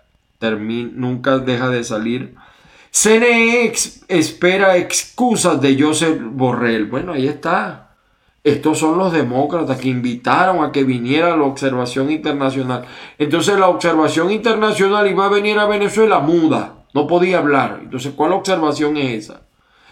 nunca 0.41 1.39
deja 1.39 1.69
de 1.69 1.83
salir. 1.83 2.35
CNE 2.91 3.71
espera 4.07 4.77
excusas 4.77 5.61
de 5.61 5.79
Joseph 5.79 6.19
Borrell. 6.21 6.85
Bueno, 6.85 7.13
ahí 7.13 7.27
está. 7.27 7.85
Estos 8.43 8.79
son 8.79 8.97
los 8.97 9.11
demócratas 9.11 9.79
que 9.79 9.89
invitaron 9.89 10.63
a 10.63 10.71
que 10.71 10.83
viniera 10.83 11.35
la 11.35 11.43
observación 11.43 12.09
internacional. 12.09 12.85
Entonces 13.17 13.59
la 13.59 13.67
observación 13.67 14.31
internacional 14.31 15.07
iba 15.07 15.25
a 15.25 15.29
venir 15.29 15.59
a 15.59 15.67
Venezuela 15.67 16.19
muda, 16.19 16.85
no 16.93 17.05
podía 17.05 17.39
hablar. 17.39 17.81
Entonces, 17.83 18.13
¿cuál 18.15 18.31
observación 18.31 18.95
es 18.97 19.25
esa? 19.25 19.41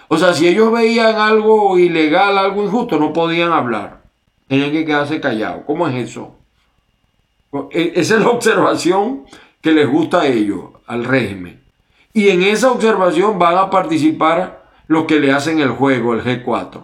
O 0.10 0.18
sea, 0.18 0.34
si 0.34 0.48
ellos 0.48 0.72
veían 0.72 1.16
algo 1.16 1.78
ilegal, 1.78 2.38
algo 2.38 2.64
injusto, 2.64 2.98
no 2.98 3.12
podían 3.12 3.52
hablar. 3.52 4.02
Tenían 4.48 4.72
que 4.72 4.86
quedarse 4.86 5.20
callados. 5.20 5.64
¿Cómo 5.66 5.88
es 5.88 6.10
eso? 6.10 6.36
E, 7.72 7.94
esa 7.96 8.16
es 8.16 8.22
la 8.22 8.30
observación 8.30 9.26
que 9.62 9.72
les 9.72 9.90
gusta 9.90 10.22
a 10.22 10.28
ellos, 10.28 10.66
al 10.86 11.04
régimen. 11.04 11.62
Y 12.14 12.30
en 12.30 12.44
esa 12.44 12.72
observación 12.72 13.38
van 13.38 13.58
a 13.58 13.70
participar 13.70 14.66
los 14.88 15.06
que 15.06 15.20
le 15.20 15.32
hacen 15.32 15.60
el 15.60 15.70
juego, 15.70 16.14
el 16.14 16.24
G4. 16.24 16.84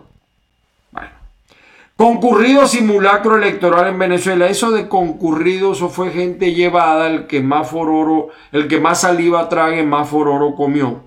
Concurrido 1.95 2.67
simulacro 2.67 3.37
electoral 3.37 3.87
en 3.87 3.99
Venezuela. 3.99 4.47
Eso 4.47 4.71
de 4.71 4.87
concurrido, 4.87 5.73
eso 5.73 5.89
fue 5.89 6.11
gente 6.11 6.53
llevada, 6.53 7.07
el 7.07 7.27
que 7.27 7.41
más 7.41 7.69
fororo, 7.69 8.29
el 8.51 8.67
que 8.67 8.79
más 8.79 9.01
saliva 9.01 9.47
trague, 9.47 9.83
más 9.83 10.09
fororo 10.09 10.55
comió. 10.55 11.03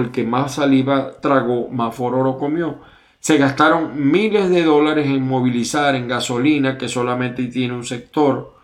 El 0.00 0.10
que 0.10 0.24
más 0.24 0.54
saliva 0.54 1.12
tragó, 1.20 1.68
más 1.68 1.94
fororo 1.94 2.38
comió. 2.38 2.78
Se 3.20 3.38
gastaron 3.38 4.10
miles 4.10 4.50
de 4.50 4.62
dólares 4.62 5.06
en 5.06 5.26
movilizar, 5.26 5.94
en 5.94 6.08
gasolina, 6.08 6.78
que 6.78 6.88
solamente 6.88 7.46
tiene 7.46 7.74
un 7.74 7.84
sector. 7.84 8.54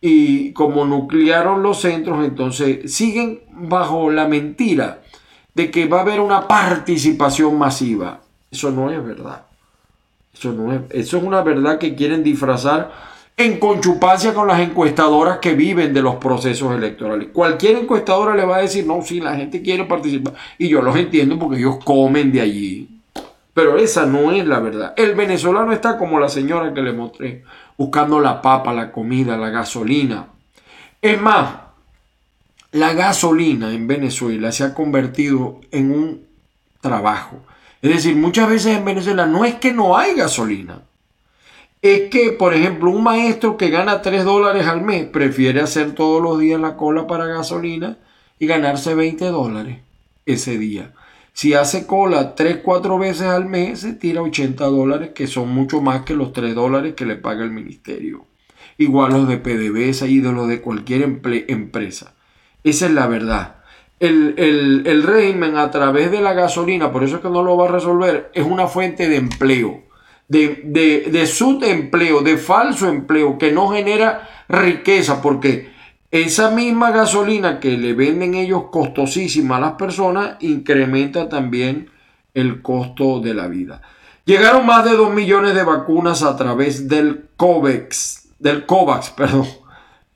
Y 0.00 0.52
como 0.52 0.84
nuclearon 0.84 1.62
los 1.62 1.80
centros, 1.80 2.24
entonces 2.24 2.94
siguen 2.94 3.40
bajo 3.50 4.10
la 4.10 4.28
mentira 4.28 5.00
de 5.54 5.70
que 5.70 5.86
va 5.86 5.98
a 5.98 6.02
haber 6.02 6.20
una 6.20 6.46
participación 6.46 7.58
masiva. 7.58 8.20
Eso 8.50 8.70
no 8.70 8.90
es 8.90 9.02
verdad. 9.04 9.46
Eso, 10.34 10.52
no 10.52 10.72
es, 10.72 10.80
eso 10.90 11.16
es 11.16 11.22
una 11.22 11.42
verdad 11.42 11.78
que 11.78 11.94
quieren 11.94 12.22
disfrazar 12.22 13.13
en 13.36 13.58
conchupancia 13.58 14.32
con 14.32 14.46
las 14.46 14.60
encuestadoras 14.60 15.38
que 15.38 15.54
viven 15.54 15.92
de 15.92 16.02
los 16.02 16.16
procesos 16.16 16.74
electorales. 16.74 17.28
Cualquier 17.32 17.78
encuestadora 17.78 18.34
le 18.36 18.44
va 18.44 18.58
a 18.58 18.62
decir, 18.62 18.86
no, 18.86 19.02
sí, 19.02 19.20
la 19.20 19.34
gente 19.34 19.60
quiere 19.60 19.84
participar. 19.84 20.34
Y 20.56 20.68
yo 20.68 20.82
los 20.82 20.96
entiendo 20.96 21.38
porque 21.38 21.58
ellos 21.58 21.78
comen 21.84 22.30
de 22.30 22.40
allí. 22.40 22.88
Pero 23.52 23.76
esa 23.76 24.06
no 24.06 24.32
es 24.32 24.46
la 24.46 24.60
verdad. 24.60 24.94
El 24.96 25.14
venezolano 25.14 25.72
está 25.72 25.98
como 25.98 26.20
la 26.20 26.28
señora 26.28 26.74
que 26.74 26.82
le 26.82 26.92
mostré, 26.92 27.44
buscando 27.76 28.20
la 28.20 28.40
papa, 28.40 28.72
la 28.72 28.92
comida, 28.92 29.36
la 29.36 29.50
gasolina. 29.50 30.26
Es 31.02 31.20
más, 31.20 31.56
la 32.72 32.92
gasolina 32.94 33.72
en 33.72 33.86
Venezuela 33.86 34.50
se 34.52 34.64
ha 34.64 34.74
convertido 34.74 35.60
en 35.70 35.92
un 35.92 36.26
trabajo. 36.80 37.38
Es 37.82 37.90
decir, 37.90 38.16
muchas 38.16 38.48
veces 38.48 38.76
en 38.76 38.84
Venezuela 38.84 39.26
no 39.26 39.44
es 39.44 39.56
que 39.56 39.72
no 39.72 39.96
hay 39.96 40.14
gasolina. 40.14 40.80
Es 41.84 42.08
que, 42.08 42.32
por 42.32 42.54
ejemplo, 42.54 42.90
un 42.90 43.02
maestro 43.02 43.58
que 43.58 43.68
gana 43.68 44.00
3 44.00 44.24
dólares 44.24 44.66
al 44.66 44.80
mes 44.80 45.04
prefiere 45.04 45.60
hacer 45.60 45.92
todos 45.92 46.22
los 46.22 46.38
días 46.38 46.58
la 46.58 46.78
cola 46.78 47.06
para 47.06 47.26
gasolina 47.26 47.98
y 48.38 48.46
ganarse 48.46 48.94
20 48.94 49.26
dólares 49.26 49.80
ese 50.24 50.56
día. 50.56 50.94
Si 51.34 51.52
hace 51.52 51.86
cola 51.86 52.34
3, 52.36 52.60
4 52.64 52.98
veces 52.98 53.26
al 53.26 53.44
mes, 53.44 53.80
se 53.80 53.92
tira 53.92 54.22
80 54.22 54.64
dólares, 54.64 55.10
que 55.14 55.26
son 55.26 55.50
mucho 55.50 55.82
más 55.82 56.04
que 56.04 56.14
los 56.14 56.32
3 56.32 56.54
dólares 56.54 56.94
que 56.94 57.04
le 57.04 57.16
paga 57.16 57.44
el 57.44 57.50
ministerio. 57.50 58.24
Igual 58.78 59.12
los 59.12 59.28
de 59.28 59.36
PDVSA 59.36 60.06
y 60.06 60.20
de 60.20 60.32
los 60.32 60.48
de 60.48 60.62
cualquier 60.62 61.02
empresa. 61.02 62.14
Esa 62.62 62.86
es 62.86 62.92
la 62.92 63.06
verdad 63.08 63.56
el, 64.00 65.02
régimen 65.02 65.56
a 65.56 65.70
través 65.70 66.10
de 66.10 66.20
la 66.20 66.34
gasolina, 66.34 66.92
por 66.92 67.04
eso 67.04 67.16
es 67.16 67.22
que 67.22 67.28
no 67.28 67.42
lo 67.42 67.56
va 67.56 67.68
a 67.68 67.72
resolver, 67.72 68.30
es 68.34 68.44
una 68.44 68.66
fuente 68.66 69.08
de 69.08 69.16
empleo, 69.16 69.82
de, 70.28 70.62
de, 70.64 71.10
de 71.10 71.26
subempleo, 71.26 72.22
de 72.22 72.36
falso 72.36 72.88
empleo, 72.88 73.38
que 73.38 73.52
no 73.52 73.68
genera 73.68 74.28
riqueza, 74.48 75.20
porque 75.22 75.72
esa 76.10 76.50
misma 76.50 76.90
gasolina 76.90 77.60
que 77.60 77.76
le 77.76 77.94
venden 77.94 78.34
ellos 78.34 78.64
costosísima 78.70 79.56
a 79.56 79.60
las 79.60 79.72
personas, 79.72 80.36
incrementa 80.40 81.28
también 81.28 81.90
el 82.34 82.62
costo 82.62 83.20
de 83.20 83.34
la 83.34 83.48
vida. 83.48 83.82
Llegaron 84.24 84.64
más 84.64 84.84
de 84.84 84.96
2 84.96 85.12
millones 85.12 85.54
de 85.54 85.64
vacunas 85.64 86.22
a 86.22 86.36
través 86.36 86.88
del 86.88 87.26
COVAX, 87.36 88.28
del 88.38 88.64
COVAX, 88.64 89.10
perdón, 89.16 89.46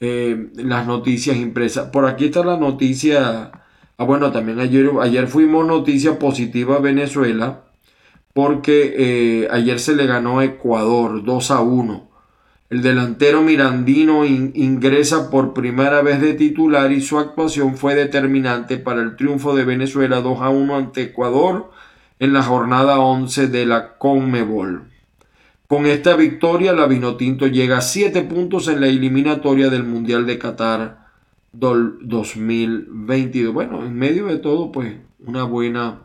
eh, 0.01 0.51
las 0.55 0.87
noticias 0.87 1.37
impresas. 1.37 1.91
Por 1.91 2.07
aquí 2.07 2.27
está 2.27 2.45
la 2.45 2.57
noticia 2.57 3.51
Ah, 4.01 4.05
bueno, 4.05 4.31
también 4.31 4.61
ayer, 4.61 4.89
ayer 5.01 5.27
fuimos 5.27 5.67
noticia 5.67 6.21
positiva 6.21 6.79
Venezuela 6.79 7.65
porque 8.39 8.95
eh, 8.97 9.49
ayer 9.51 9.81
se 9.81 9.97
le 9.97 10.07
ganó 10.07 10.41
Ecuador 10.43 11.25
2 11.25 11.51
a 11.51 11.61
1. 11.61 12.09
El 12.71 12.83
delantero 12.83 13.43
mirandino 13.43 14.25
ingresa 14.25 15.29
por 15.29 15.55
primera 15.55 16.03
vez 16.03 16.21
de 16.21 16.35
titular 16.35 16.93
y 16.93 17.01
su 17.01 17.19
actuación 17.19 17.77
fue 17.77 17.97
determinante 17.97 18.77
para 18.77 19.03
el 19.03 19.17
triunfo 19.17 19.57
de 19.57 19.65
Venezuela 19.65 20.21
2 20.21 20.41
a 20.41 20.51
1 20.51 20.77
ante 20.77 21.03
Ecuador 21.03 21.73
en 22.21 22.33
la 22.33 22.45
jornada 22.45 23.01
11 23.01 23.49
de 23.49 23.67
la 23.67 23.99
Conmebol. 23.99 24.85
Con 25.67 25.87
esta 25.87 26.15
victoria, 26.15 26.73
la 26.73 26.87
Vinotinto 26.87 27.49
llega 27.49 27.79
a 27.79 27.81
7 27.81 28.23
puntos 28.23 28.69
en 28.69 28.81
la 28.81 28.87
eliminatoria 28.87 29.69
del 29.69 29.83
Mundial 29.83 30.27
de 30.27 30.39
Qatar 30.39 31.09
2022. 31.51 33.53
Bueno, 33.53 33.85
en 33.85 33.97
medio 33.97 34.27
de 34.27 34.39
todo, 34.39 34.71
pues 34.71 34.95
una 35.27 35.43
buena 35.43 36.03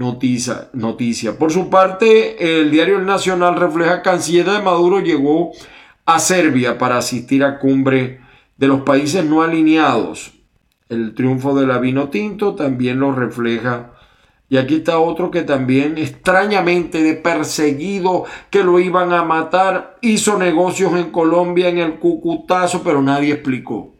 noticia. 0.00 0.70
noticia. 0.72 1.38
Por 1.38 1.52
su 1.52 1.68
parte, 1.68 2.58
el 2.58 2.70
diario 2.70 2.98
El 2.98 3.04
Nacional 3.04 3.56
refleja 3.56 4.00
Canciller 4.00 4.46
de 4.46 4.62
Maduro 4.62 5.00
llegó 5.00 5.52
a 6.06 6.18
Serbia 6.18 6.78
para 6.78 6.96
asistir 6.96 7.44
a 7.44 7.58
cumbre 7.58 8.20
de 8.56 8.66
los 8.66 8.80
países 8.80 9.26
no 9.26 9.42
alineados. 9.42 10.32
El 10.88 11.14
triunfo 11.14 11.54
de 11.54 11.66
la 11.66 11.78
vino 11.78 12.08
tinto 12.08 12.54
también 12.54 12.98
lo 12.98 13.12
refleja 13.12 13.92
Y 14.48 14.56
aquí 14.56 14.76
está 14.76 14.98
otro 14.98 15.30
que 15.30 15.42
también 15.42 15.98
extrañamente 15.98 17.02
de 17.02 17.14
perseguido 17.14 18.24
que 18.48 18.64
lo 18.64 18.80
iban 18.80 19.12
a 19.12 19.22
matar, 19.22 19.98
hizo 20.00 20.38
negocios 20.38 20.94
en 20.94 21.12
Colombia 21.12 21.68
en 21.68 21.76
el 21.76 21.98
Cucutazo, 21.98 22.82
pero 22.82 23.02
nadie 23.02 23.34
explicó. 23.34 23.92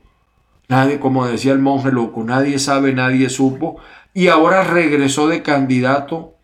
Nadie, 0.71 0.99
como 0.99 1.27
decía 1.27 1.53
el 1.53 1.59
monje 1.59 1.91
loco, 1.91 2.25
nadie 2.25 2.59
sabe, 2.59 2.93
nadie 2.93 3.29
supo. 3.29 3.77
Y 4.13 4.29
ahora 4.29 4.65
regresó 4.65 5.29
de 5.29 5.43
candidato 5.43 6.35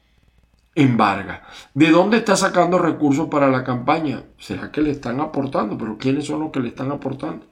en 0.77 0.97
Vargas. 0.97 1.41
¿De 1.75 1.91
dónde 1.91 2.19
está 2.19 2.37
sacando 2.37 2.79
recursos 2.79 3.29
para 3.29 3.49
la 3.49 3.65
campaña? 3.65 4.23
¿Será 4.39 4.71
que 4.71 4.83
le 4.83 4.91
están 4.91 5.21
aportando? 5.21 5.77
Pero 5.77 5.97
¿quiénes 5.99 6.27
son 6.27 6.41
los 6.41 6.53
que 6.53 6.61
le 6.61 6.69
están 6.69 6.93
aportando? 6.93 7.47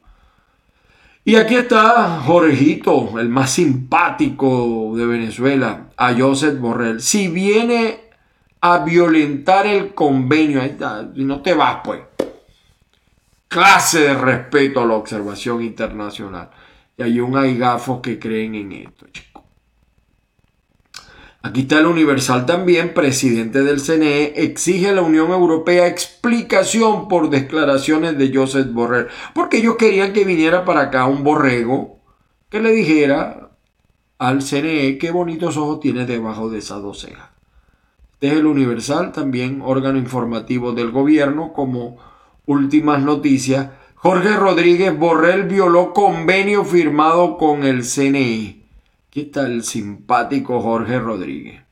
Y 1.25 1.37
aquí 1.37 1.57
está 1.57 2.21
Jorgito, 2.21 3.19
el 3.19 3.31
más 3.31 3.51
simpático 3.51 4.93
de 4.95 5.07
Venezuela, 5.07 5.87
a 5.97 6.15
Joseph 6.15 6.61
Borrell. 6.61 7.01
Si 7.01 7.29
viene 7.29 8.11
a 8.61 8.85
violentar 8.85 9.67
el 9.67 9.95
convenio, 9.95 10.61
ahí 10.61 10.71
está, 10.71 11.09
no 11.15 11.41
te 11.41 11.55
vas 11.55 11.79
pues. 11.83 12.03
Clase 13.49 14.01
de 14.01 14.15
respeto 14.15 14.83
a 14.83 14.87
la 14.87 14.95
observación 14.95 15.63
internacional. 15.63 16.51
Y 16.99 17.03
hay 17.03 17.21
un 17.21 17.39
hay 17.39 17.57
gafos 17.57 18.01
que 18.01 18.19
creen 18.19 18.55
en 18.55 18.73
esto. 18.73 19.07
Aquí 21.47 21.61
está 21.61 21.81
el 21.81 21.85
Universal 21.85 22.47
también, 22.47 22.95
presidente 22.95 23.63
del 23.63 23.79
CNE, 23.79 24.33
exige 24.43 24.89
a 24.89 24.93
la 24.95 25.03
Unión 25.03 25.31
Europea 25.31 25.87
explicación 25.87 27.07
por 27.07 27.29
declaraciones 27.29 28.17
de 28.17 28.35
Joseph 28.35 28.69
Borrell, 28.73 29.09
porque 29.35 29.59
ellos 29.59 29.77
querían 29.77 30.15
que 30.15 30.25
viniera 30.25 30.65
para 30.65 30.81
acá 30.81 31.05
un 31.05 31.23
borrego 31.23 31.99
que 32.49 32.61
le 32.61 32.73
dijera 32.73 33.51
al 34.17 34.41
CNE 34.41 34.97
qué 34.97 35.11
bonitos 35.11 35.59
ojos 35.59 35.81
tiene 35.81 36.07
debajo 36.07 36.49
de 36.49 36.61
esas 36.61 36.81
dos. 36.81 37.05
Este 37.05 38.27
es 38.27 38.33
el 38.33 38.47
Universal, 38.47 39.13
también 39.13 39.61
órgano 39.61 39.99
informativo 39.99 40.73
del 40.73 40.93
gobierno, 40.93 41.53
como 41.53 41.99
últimas 42.47 43.03
noticias. 43.03 43.69
Jorge 43.97 44.35
Rodríguez 44.35 44.99
Borrell 44.99 45.43
violó 45.43 45.93
convenio 45.93 46.65
firmado 46.65 47.37
con 47.37 47.65
el 47.65 47.85
CNE. 47.85 48.64
Aquí 49.15 49.21
está 49.21 49.47
el 49.47 49.63
simpático 49.63 50.61
Jorge 50.61 50.99
Rodríguez. 50.99 51.63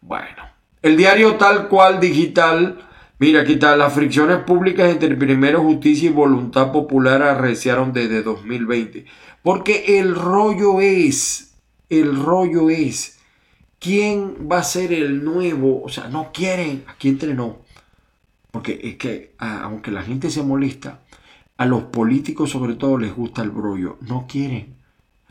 Bueno, 0.00 0.44
el 0.82 0.96
diario 0.96 1.34
tal 1.34 1.66
cual 1.66 1.98
digital. 1.98 2.78
Mira, 3.18 3.40
aquí 3.40 3.54
está. 3.54 3.76
Las 3.76 3.92
fricciones 3.92 4.38
públicas 4.44 4.88
entre 4.88 5.16
primero 5.16 5.64
justicia 5.64 6.10
y 6.10 6.12
voluntad 6.12 6.70
popular 6.70 7.22
arreciaron 7.22 7.92
desde 7.92 8.22
2020. 8.22 9.04
Porque 9.42 9.98
el 9.98 10.14
rollo 10.14 10.80
es, 10.80 11.56
el 11.88 12.22
rollo 12.22 12.70
es, 12.70 13.18
¿quién 13.80 14.48
va 14.48 14.58
a 14.58 14.62
ser 14.62 14.92
el 14.92 15.24
nuevo? 15.24 15.82
O 15.82 15.88
sea, 15.88 16.06
no 16.06 16.30
quieren, 16.32 16.84
aquí 16.86 17.08
entrenó. 17.08 17.62
Porque 18.52 18.78
es 18.80 18.94
que, 18.94 19.34
aunque 19.38 19.90
la 19.90 20.04
gente 20.04 20.30
se 20.30 20.44
molesta, 20.44 21.00
a 21.56 21.66
los 21.66 21.82
políticos 21.82 22.50
sobre 22.50 22.76
todo 22.76 22.96
les 22.96 23.12
gusta 23.12 23.42
el 23.42 23.50
brollo. 23.50 23.98
No 24.02 24.28
quieren 24.28 24.76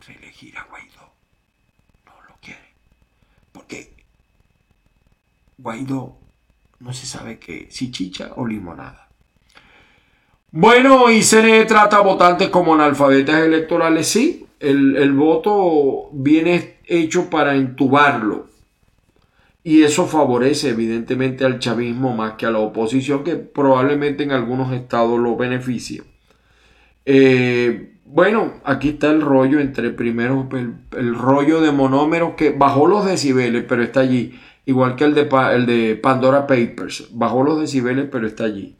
reelegir 0.06 0.58
a 0.58 0.73
Guaidó 5.64 6.18
no 6.80 6.92
se 6.92 7.06
sabe 7.06 7.38
qué, 7.38 7.68
si 7.70 7.90
chicha 7.90 8.32
o 8.36 8.46
limonada. 8.46 9.08
Bueno, 10.50 11.10
y 11.10 11.22
se 11.22 11.64
trata 11.64 11.96
a 11.96 12.02
votantes 12.02 12.50
como 12.50 12.74
analfabetas 12.74 13.40
electorales, 13.40 14.06
sí. 14.06 14.46
El, 14.60 14.94
el 14.96 15.12
voto 15.12 16.10
viene 16.12 16.76
hecho 16.84 17.30
para 17.30 17.56
entubarlo. 17.56 18.46
Y 19.62 19.82
eso 19.84 20.06
favorece 20.06 20.68
evidentemente 20.68 21.46
al 21.46 21.58
chavismo 21.58 22.14
más 22.14 22.34
que 22.34 22.44
a 22.44 22.50
la 22.50 22.58
oposición, 22.58 23.24
que 23.24 23.36
probablemente 23.36 24.22
en 24.22 24.32
algunos 24.32 24.70
estados 24.70 25.18
lo 25.18 25.34
beneficie. 25.34 26.02
Eh, 27.06 27.94
bueno, 28.04 28.60
aquí 28.64 28.90
está 28.90 29.10
el 29.10 29.22
rollo 29.22 29.60
entre 29.60 29.88
primero, 29.90 30.46
el, 30.52 30.74
el 30.94 31.14
rollo 31.14 31.62
de 31.62 31.72
monómeros 31.72 32.34
que 32.34 32.50
bajó 32.50 32.86
los 32.86 33.06
decibeles, 33.06 33.64
pero 33.66 33.82
está 33.82 34.00
allí 34.00 34.38
igual 34.66 34.96
que 34.96 35.04
el 35.04 35.14
de, 35.14 35.28
el 35.52 35.66
de 35.66 35.96
Pandora 35.96 36.46
Papers. 36.46 37.08
Bajó 37.12 37.42
los 37.42 37.60
decibeles, 37.60 38.08
pero 38.10 38.26
está 38.26 38.44
allí. 38.44 38.76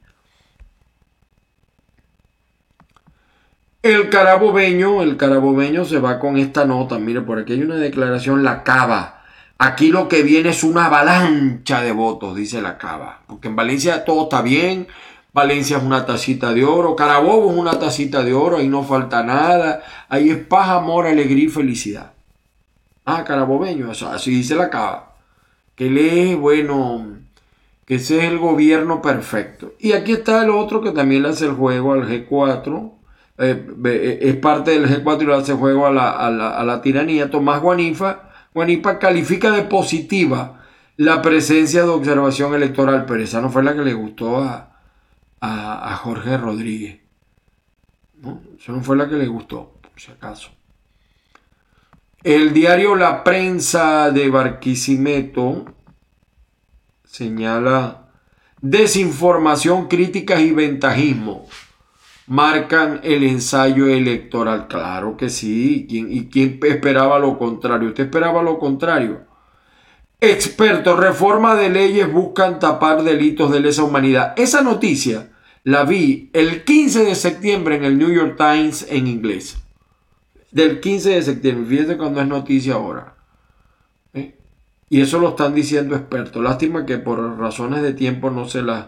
El 3.81 4.09
carabobeño, 4.09 5.03
el 5.03 5.15
carabobeño 5.15 5.85
se 5.85 5.99
va 5.99 6.19
con 6.19 6.37
esta 6.37 6.65
nota. 6.65 6.97
Mire, 6.97 7.21
por 7.21 7.37
aquí 7.37 7.53
hay 7.53 7.61
una 7.61 7.75
declaración, 7.75 8.43
la 8.43 8.63
cava. 8.63 9.23
Aquí 9.59 9.89
lo 9.89 10.07
que 10.07 10.23
viene 10.23 10.49
es 10.49 10.63
una 10.63 10.87
avalancha 10.87 11.81
de 11.81 11.91
votos, 11.91 12.35
dice 12.35 12.61
la 12.61 12.77
cava. 12.77 13.21
Porque 13.27 13.47
en 13.47 13.55
Valencia 13.55 14.03
todo 14.03 14.23
está 14.23 14.41
bien. 14.41 14.87
Valencia 15.33 15.77
es 15.77 15.83
una 15.83 16.05
tacita 16.05 16.53
de 16.53 16.65
oro. 16.65 16.95
Carabobo 16.95 17.51
es 17.51 17.57
una 17.57 17.77
tacita 17.77 18.23
de 18.23 18.33
oro. 18.33 18.57
Ahí 18.57 18.67
no 18.67 18.83
falta 18.83 19.21
nada. 19.23 19.83
Ahí 20.09 20.31
es 20.31 20.37
paz, 20.37 20.69
amor, 20.69 21.05
alegría 21.05 21.45
y 21.45 21.49
felicidad. 21.49 22.13
Ah, 23.05 23.23
carabobeño, 23.23 23.91
así 23.91 24.31
dice 24.31 24.55
la 24.55 24.71
cava 24.71 25.14
que 25.75 25.89
lee, 25.89 26.35
bueno, 26.35 27.17
que 27.85 27.95
ese 27.95 28.19
es 28.19 28.23
el 28.25 28.39
gobierno 28.39 29.01
perfecto. 29.01 29.73
Y 29.79 29.91
aquí 29.91 30.13
está 30.13 30.43
el 30.43 30.49
otro 30.49 30.81
que 30.81 30.91
también 30.91 31.23
le 31.23 31.29
hace 31.29 31.45
el 31.45 31.53
juego 31.53 31.93
al 31.93 32.07
G4, 32.07 32.91
eh, 33.37 33.67
eh, 33.85 34.19
es 34.21 34.35
parte 34.37 34.71
del 34.71 34.87
G4 34.87 35.21
y 35.21 35.25
le 35.25 35.35
hace 35.35 35.53
juego 35.53 35.87
a 35.87 35.91
la, 35.91 36.81
tiranía. 36.81 37.29
Tomás 37.29 37.61
Guanifa, 37.61 38.29
califica 38.99 39.51
de 39.51 39.63
positiva 39.63 40.61
la 40.97 41.21
presencia 41.21 41.83
de 41.83 41.89
observación 41.89 42.53
electoral, 42.55 43.05
pero 43.05 43.21
esa 43.21 43.41
no 43.41 43.49
fue 43.49 43.63
la 43.63 43.73
que 43.73 43.81
le 43.81 43.93
gustó 43.93 44.37
a, 44.39 44.71
Jorge 46.01 46.37
Rodríguez. 46.37 46.99
¿no? 48.21 48.41
Esa 48.59 48.71
no 48.71 48.81
fue 48.81 48.95
la 48.95 49.09
que 49.09 49.15
le 49.15 49.27
gustó, 49.27 49.73
por 49.81 49.99
si 49.99 50.11
acaso. 50.11 50.51
El 52.25 52.53
diario 52.53 52.95
La 52.95 53.23
Prensa 53.23 54.09
de 54.09 54.31
Barquisimeto 54.31 55.63
señala 57.03 58.09
desinformación, 58.59 59.87
críticas 59.87 60.39
y 60.39 60.49
ventajismo. 60.49 61.47
Marcan 62.25 62.99
el 63.03 63.21
ensayo 63.21 63.85
electoral. 63.85 64.67
Claro 64.67 65.17
que 65.17 65.29
sí. 65.29 65.85
¿Y 65.87 66.25
quién 66.29 66.59
esperaba 66.63 67.19
lo 67.19 67.37
contrario? 67.37 67.89
¿Usted 67.89 68.05
esperaba 68.05 68.41
lo 68.41 68.57
contrario? 68.57 69.21
Expertos, 70.19 70.99
reforma 70.99 71.53
de 71.53 71.69
leyes 71.69 72.11
buscan 72.11 72.57
tapar 72.57 73.03
delitos 73.03 73.51
de 73.51 73.59
lesa 73.59 73.83
humanidad. 73.83 74.33
Esa 74.35 74.63
noticia 74.63 75.29
la 75.63 75.83
vi 75.83 76.31
el 76.33 76.63
15 76.63 77.05
de 77.05 77.13
septiembre 77.13 77.75
en 77.75 77.83
el 77.83 77.99
New 77.99 78.11
York 78.11 78.35
Times 78.35 78.87
en 78.89 79.05
inglés 79.05 79.59
del 80.51 80.79
15 80.79 81.09
de 81.11 81.21
septiembre. 81.21 81.65
Fíjense 81.67 81.97
cuando 81.97 82.21
es 82.21 82.27
noticia 82.27 82.75
ahora. 82.75 83.15
¿eh? 84.13 84.37
Y 84.89 85.01
eso 85.01 85.19
lo 85.19 85.29
están 85.29 85.53
diciendo 85.53 85.95
expertos. 85.95 86.43
Lástima 86.43 86.85
que 86.85 86.97
por 86.97 87.37
razones 87.37 87.81
de 87.81 87.93
tiempo 87.93 88.29
no 88.29 88.47
se 88.47 88.61
las 88.61 88.85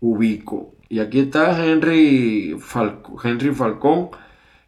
ubico. 0.00 0.74
Y 0.88 1.00
aquí 1.00 1.20
está 1.20 1.64
Henry, 1.64 2.56
Henry 3.22 3.54
Falcón. 3.54 4.10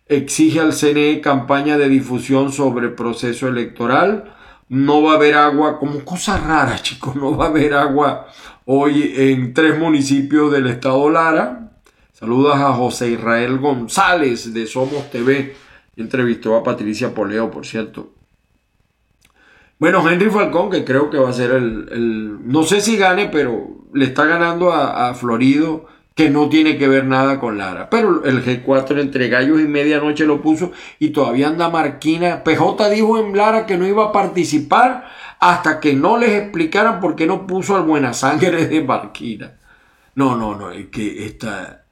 Exige 0.06 0.60
al 0.60 0.72
CNE 0.72 1.20
campaña 1.20 1.76
de 1.76 1.88
difusión 1.88 2.50
sobre 2.52 2.88
proceso 2.88 3.46
electoral. 3.48 4.34
No 4.68 5.02
va 5.02 5.12
a 5.12 5.16
haber 5.16 5.34
agua, 5.34 5.78
como 5.78 6.04
cosa 6.04 6.38
rara, 6.38 6.78
chicos. 6.82 7.16
No 7.16 7.36
va 7.36 7.46
a 7.46 7.48
haber 7.48 7.74
agua 7.74 8.26
hoy 8.64 9.14
en 9.16 9.54
tres 9.54 9.78
municipios 9.78 10.52
del 10.52 10.66
estado 10.66 11.10
Lara. 11.10 11.70
Saludos 12.12 12.56
a 12.56 12.72
José 12.72 13.12
Israel 13.12 13.58
González 13.58 14.52
de 14.52 14.66
Somos 14.66 15.10
TV 15.10 15.54
entrevistó 15.98 16.56
a 16.56 16.62
Patricia 16.62 17.14
Poleo, 17.14 17.50
por 17.50 17.66
cierto. 17.66 18.12
Bueno, 19.78 20.08
Henry 20.08 20.28
Falcón, 20.28 20.70
que 20.70 20.84
creo 20.84 21.08
que 21.08 21.18
va 21.18 21.30
a 21.30 21.32
ser 21.32 21.52
el, 21.52 22.38
no 22.50 22.64
sé 22.64 22.80
si 22.80 22.96
gane, 22.96 23.28
pero 23.28 23.86
le 23.94 24.06
está 24.06 24.24
ganando 24.24 24.72
a, 24.72 25.14
Florido, 25.14 25.86
que 26.16 26.30
no 26.30 26.48
tiene 26.48 26.78
que 26.78 26.88
ver 26.88 27.04
nada 27.04 27.38
con 27.38 27.58
Lara. 27.58 27.88
Pero 27.88 28.24
el 28.24 28.44
G4 28.44 29.00
entre 29.00 29.28
gallos 29.28 29.60
y 29.60 29.68
medianoche 29.68 30.26
lo 30.26 30.42
puso 30.42 30.72
y 30.98 31.10
todavía 31.10 31.46
anda 31.46 31.68
Marquina. 31.68 32.42
PJ 32.42 32.90
dijo 32.90 33.18
en 33.18 33.36
Lara 33.36 33.66
que 33.66 33.78
no 33.78 33.86
iba 33.86 34.06
a 34.06 34.12
participar 34.12 35.06
hasta 35.38 35.78
que 35.78 35.94
no 35.94 36.18
les 36.18 36.30
explicaran 36.30 36.98
por 36.98 37.14
qué 37.14 37.26
no 37.26 37.46
puso 37.46 37.76
al 37.76 37.84
Buena 37.84 38.12
Sangre 38.14 38.66
de 38.66 38.82
Marquina. 38.82 39.52
No, 40.16 40.36
no, 40.36 40.56
no, 40.56 40.72
es 40.72 40.86
que 40.86 41.24
está... 41.24 41.84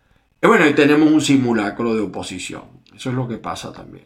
Bueno, 0.42 0.64
ahí 0.64 0.74
tenemos 0.74 1.08
un 1.10 1.20
simulacro 1.20 1.94
de 1.94 2.02
oposición. 2.02 2.75
Eso 2.96 3.10
es 3.10 3.14
lo 3.14 3.28
que 3.28 3.38
pasa 3.38 3.72
también. 3.72 4.04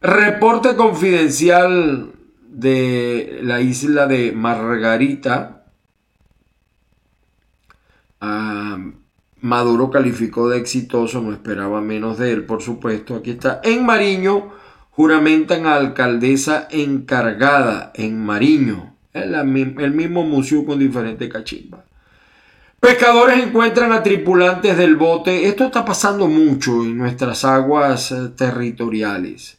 Reporte 0.00 0.76
confidencial 0.76 2.12
de 2.48 3.40
la 3.42 3.60
isla 3.60 4.06
de 4.06 4.32
Margarita. 4.32 5.64
Ah, 8.20 8.78
Maduro 9.40 9.90
calificó 9.90 10.48
de 10.48 10.58
exitoso, 10.58 11.20
no 11.20 11.32
esperaba 11.32 11.80
menos 11.80 12.18
de 12.18 12.32
él, 12.32 12.44
por 12.44 12.62
supuesto. 12.62 13.16
Aquí 13.16 13.32
está. 13.32 13.60
En 13.64 13.84
Mariño, 13.84 14.52
juramentan 14.90 15.66
a 15.66 15.74
alcaldesa 15.74 16.68
encargada 16.70 17.92
en 17.94 18.24
Mariño, 18.24 18.94
el, 19.12 19.92
mismo 19.92 20.22
museo 20.22 20.64
con 20.64 20.78
diferentes 20.78 21.28
cachimbas. 21.30 21.80
Pescadores 22.84 23.42
encuentran 23.42 23.92
a 23.92 24.02
tripulantes 24.02 24.76
del 24.76 24.96
bote. 24.96 25.48
Esto 25.48 25.64
está 25.64 25.86
pasando 25.86 26.28
mucho 26.28 26.82
en 26.82 26.98
nuestras 26.98 27.46
aguas 27.46 28.12
eh, 28.12 28.28
territoriales. 28.36 29.56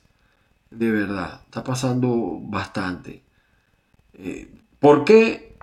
De 0.69 0.91
verdad, 0.91 1.41
está 1.43 1.63
pasando 1.63 2.37
bastante. 2.39 3.23
Eh, 4.13 4.47
¿Por 4.79 5.05
qué? 5.05 5.57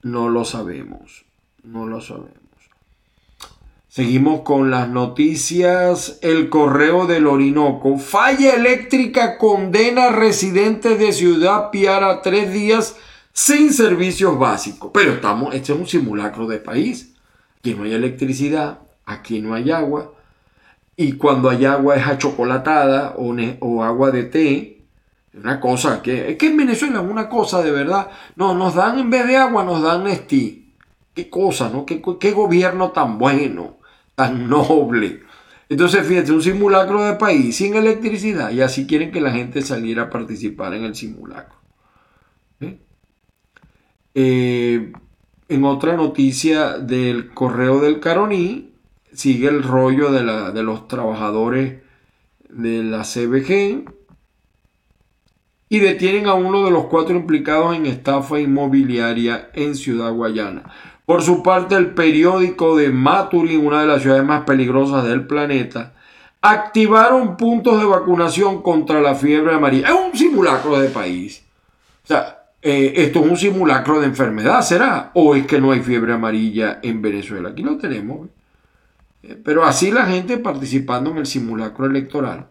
No 0.00 0.30
lo 0.30 0.46
sabemos. 0.46 1.26
No 1.64 1.84
lo 1.86 2.00
sabemos. 2.00 2.32
Seguimos 3.90 4.40
con 4.40 4.70
las 4.70 4.88
noticias. 4.88 6.18
El 6.22 6.48
correo 6.48 7.06
del 7.06 7.26
Orinoco. 7.26 7.98
Falla 7.98 8.54
eléctrica 8.54 9.36
condena 9.36 10.04
a 10.04 10.12
residentes 10.12 10.98
de 10.98 11.12
Ciudad 11.12 11.70
Piara 11.70 12.22
tres 12.22 12.54
días 12.54 12.96
sin 13.36 13.70
servicios 13.70 14.38
básicos. 14.38 14.90
Pero 14.94 15.12
estamos, 15.12 15.54
este 15.54 15.74
es 15.74 15.78
un 15.78 15.86
simulacro 15.86 16.46
de 16.46 16.58
país. 16.58 17.14
Aquí 17.58 17.74
no 17.74 17.84
hay 17.84 17.92
electricidad, 17.92 18.78
aquí 19.04 19.40
no 19.40 19.52
hay 19.52 19.70
agua. 19.70 20.14
Y 20.96 21.12
cuando 21.12 21.50
hay 21.50 21.66
agua 21.66 21.96
es 21.96 22.06
achocolatada 22.06 23.14
o, 23.18 23.36
o 23.60 23.84
agua 23.84 24.10
de 24.10 24.24
té. 24.24 24.84
Una 25.34 25.60
cosa 25.60 26.00
que 26.00 26.30
es 26.30 26.38
que 26.38 26.46
en 26.46 26.56
Venezuela 26.56 27.02
es 27.02 27.10
una 27.10 27.28
cosa 27.28 27.62
de 27.62 27.72
verdad. 27.72 28.08
No, 28.36 28.54
nos 28.54 28.74
dan 28.74 28.98
en 28.98 29.10
vez 29.10 29.26
de 29.26 29.36
agua, 29.36 29.64
nos 29.64 29.82
dan 29.82 30.04
Nestí. 30.04 30.72
Qué 31.12 31.28
cosa, 31.28 31.68
¿no? 31.68 31.84
Qué, 31.84 32.32
gobierno 32.32 32.90
tan 32.92 33.18
bueno 33.18 33.76
tan 34.14 34.48
noble. 34.48 35.24
Entonces, 35.68 36.06
fíjate, 36.06 36.32
un 36.32 36.40
simulacro 36.40 37.04
de 37.04 37.16
país 37.16 37.54
sin 37.54 37.74
electricidad 37.74 38.50
y 38.50 38.62
así 38.62 38.86
quieren 38.86 39.12
que 39.12 39.20
la 39.20 39.32
gente 39.32 39.60
saliera 39.60 40.04
a 40.04 40.10
participar 40.10 40.72
en 40.72 40.84
el 40.84 40.94
simulacro. 40.94 41.65
Eh, 44.18 44.92
en 45.50 45.64
otra 45.64 45.94
noticia 45.94 46.78
del 46.78 47.34
correo 47.34 47.80
del 47.80 48.00
Caroní, 48.00 48.70
sigue 49.12 49.48
el 49.48 49.62
rollo 49.62 50.10
de, 50.10 50.24
la, 50.24 50.52
de 50.52 50.62
los 50.62 50.88
trabajadores 50.88 51.82
de 52.48 52.82
la 52.82 53.02
CBG 53.02 53.84
y 55.68 55.78
detienen 55.80 56.28
a 56.28 56.34
uno 56.34 56.64
de 56.64 56.70
los 56.70 56.86
cuatro 56.86 57.14
implicados 57.14 57.76
en 57.76 57.84
estafa 57.84 58.40
inmobiliaria 58.40 59.50
en 59.52 59.74
Ciudad 59.74 60.12
Guayana. 60.12 60.62
Por 61.04 61.20
su 61.22 61.42
parte, 61.42 61.74
el 61.74 61.92
periódico 61.92 62.74
de 62.74 62.88
Maturín, 62.88 63.66
una 63.66 63.82
de 63.82 63.86
las 63.86 64.00
ciudades 64.00 64.24
más 64.24 64.44
peligrosas 64.44 65.04
del 65.04 65.26
planeta, 65.26 65.92
activaron 66.40 67.36
puntos 67.36 67.78
de 67.78 67.84
vacunación 67.84 68.62
contra 68.62 69.02
la 69.02 69.14
fiebre 69.14 69.54
amarilla. 69.54 69.88
Es 69.88 69.94
un 69.94 70.18
simulacro 70.18 70.78
de 70.78 70.88
país. 70.88 71.44
O 72.04 72.06
sea, 72.06 72.35
eh, 72.62 72.92
esto 72.96 73.24
es 73.24 73.30
un 73.30 73.36
simulacro 73.36 74.00
de 74.00 74.06
enfermedad, 74.06 74.62
¿será? 74.62 75.10
¿O 75.14 75.34
es 75.34 75.46
que 75.46 75.60
no 75.60 75.72
hay 75.72 75.80
fiebre 75.80 76.12
amarilla 76.12 76.80
en 76.82 77.02
Venezuela? 77.02 77.50
Aquí 77.50 77.62
lo 77.62 77.76
tenemos. 77.78 78.28
Eh, 79.22 79.40
pero 79.44 79.64
así 79.64 79.90
la 79.90 80.06
gente 80.06 80.38
participando 80.38 81.10
en 81.10 81.18
el 81.18 81.26
simulacro 81.26 81.86
electoral. 81.86 82.48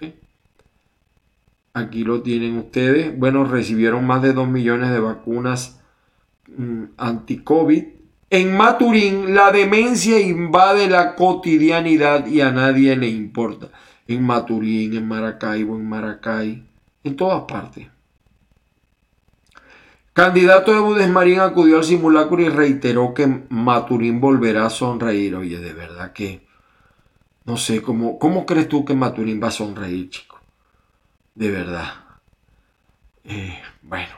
Eh, 0.00 0.14
aquí 1.74 2.04
lo 2.04 2.22
tienen 2.22 2.58
ustedes. 2.58 3.18
Bueno, 3.18 3.44
recibieron 3.44 4.06
más 4.06 4.22
de 4.22 4.32
2 4.32 4.48
millones 4.48 4.90
de 4.90 5.00
vacunas 5.00 5.80
Mm, 6.48 6.84
anti-COVID. 6.98 7.84
En 8.30 8.56
Maturín 8.56 9.34
la 9.34 9.50
demencia 9.50 10.20
invade 10.20 10.88
la 10.88 11.14
cotidianidad 11.14 12.26
y 12.26 12.40
a 12.40 12.50
nadie 12.50 12.96
le 12.96 13.08
importa. 13.08 13.68
En 14.06 14.22
Maturín, 14.22 14.94
en 14.94 15.08
Maracaibo, 15.08 15.76
en 15.76 15.88
Maracay, 15.88 16.62
en 17.04 17.16
todas 17.16 17.44
partes. 17.44 17.86
Candidato 20.14 20.72
de 20.72 20.78
Budesmarín 20.78 21.40
acudió 21.40 21.78
al 21.78 21.84
simulacro 21.84 22.40
y 22.40 22.48
reiteró 22.48 23.12
que 23.14 23.26
Maturín 23.48 24.20
volverá 24.20 24.64
a 24.64 24.70
sonreír. 24.70 25.34
Oye, 25.34 25.58
de 25.58 25.72
verdad 25.72 26.12
que 26.12 26.46
no 27.44 27.56
sé 27.56 27.82
cómo, 27.82 28.16
cómo 28.20 28.46
crees 28.46 28.68
tú 28.68 28.84
que 28.84 28.94
Maturín 28.94 29.42
va 29.42 29.48
a 29.48 29.50
sonreír, 29.50 30.10
chico. 30.10 30.40
De 31.34 31.50
verdad. 31.50 31.88
Eh, 33.24 33.58
bueno. 33.82 34.14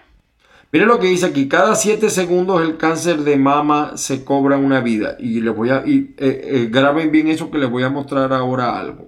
Miren 0.70 0.88
lo 0.88 0.98
que 0.98 1.06
dice 1.06 1.24
aquí, 1.24 1.48
cada 1.48 1.74
7 1.74 2.11
segundos 2.11 2.61
el 2.61 2.76
cáncer 2.76 3.20
de 3.20 3.38
mama 3.38 3.96
se 3.96 4.22
cobra 4.22 4.59
una 4.59 4.80
vida. 4.80 5.16
Y 5.18 5.40
les 5.40 5.56
voy 5.56 5.70
a, 5.70 5.78
eh, 5.87 6.14
eh, 6.18 6.68
graben 6.70 7.11
bien 7.11 7.28
eso 7.28 7.50
que 7.50 7.56
les 7.56 7.70
voy 7.70 7.85
a 7.85 7.88
mostrar 7.88 8.35
ahora 8.35 8.78
algo. 8.78 9.05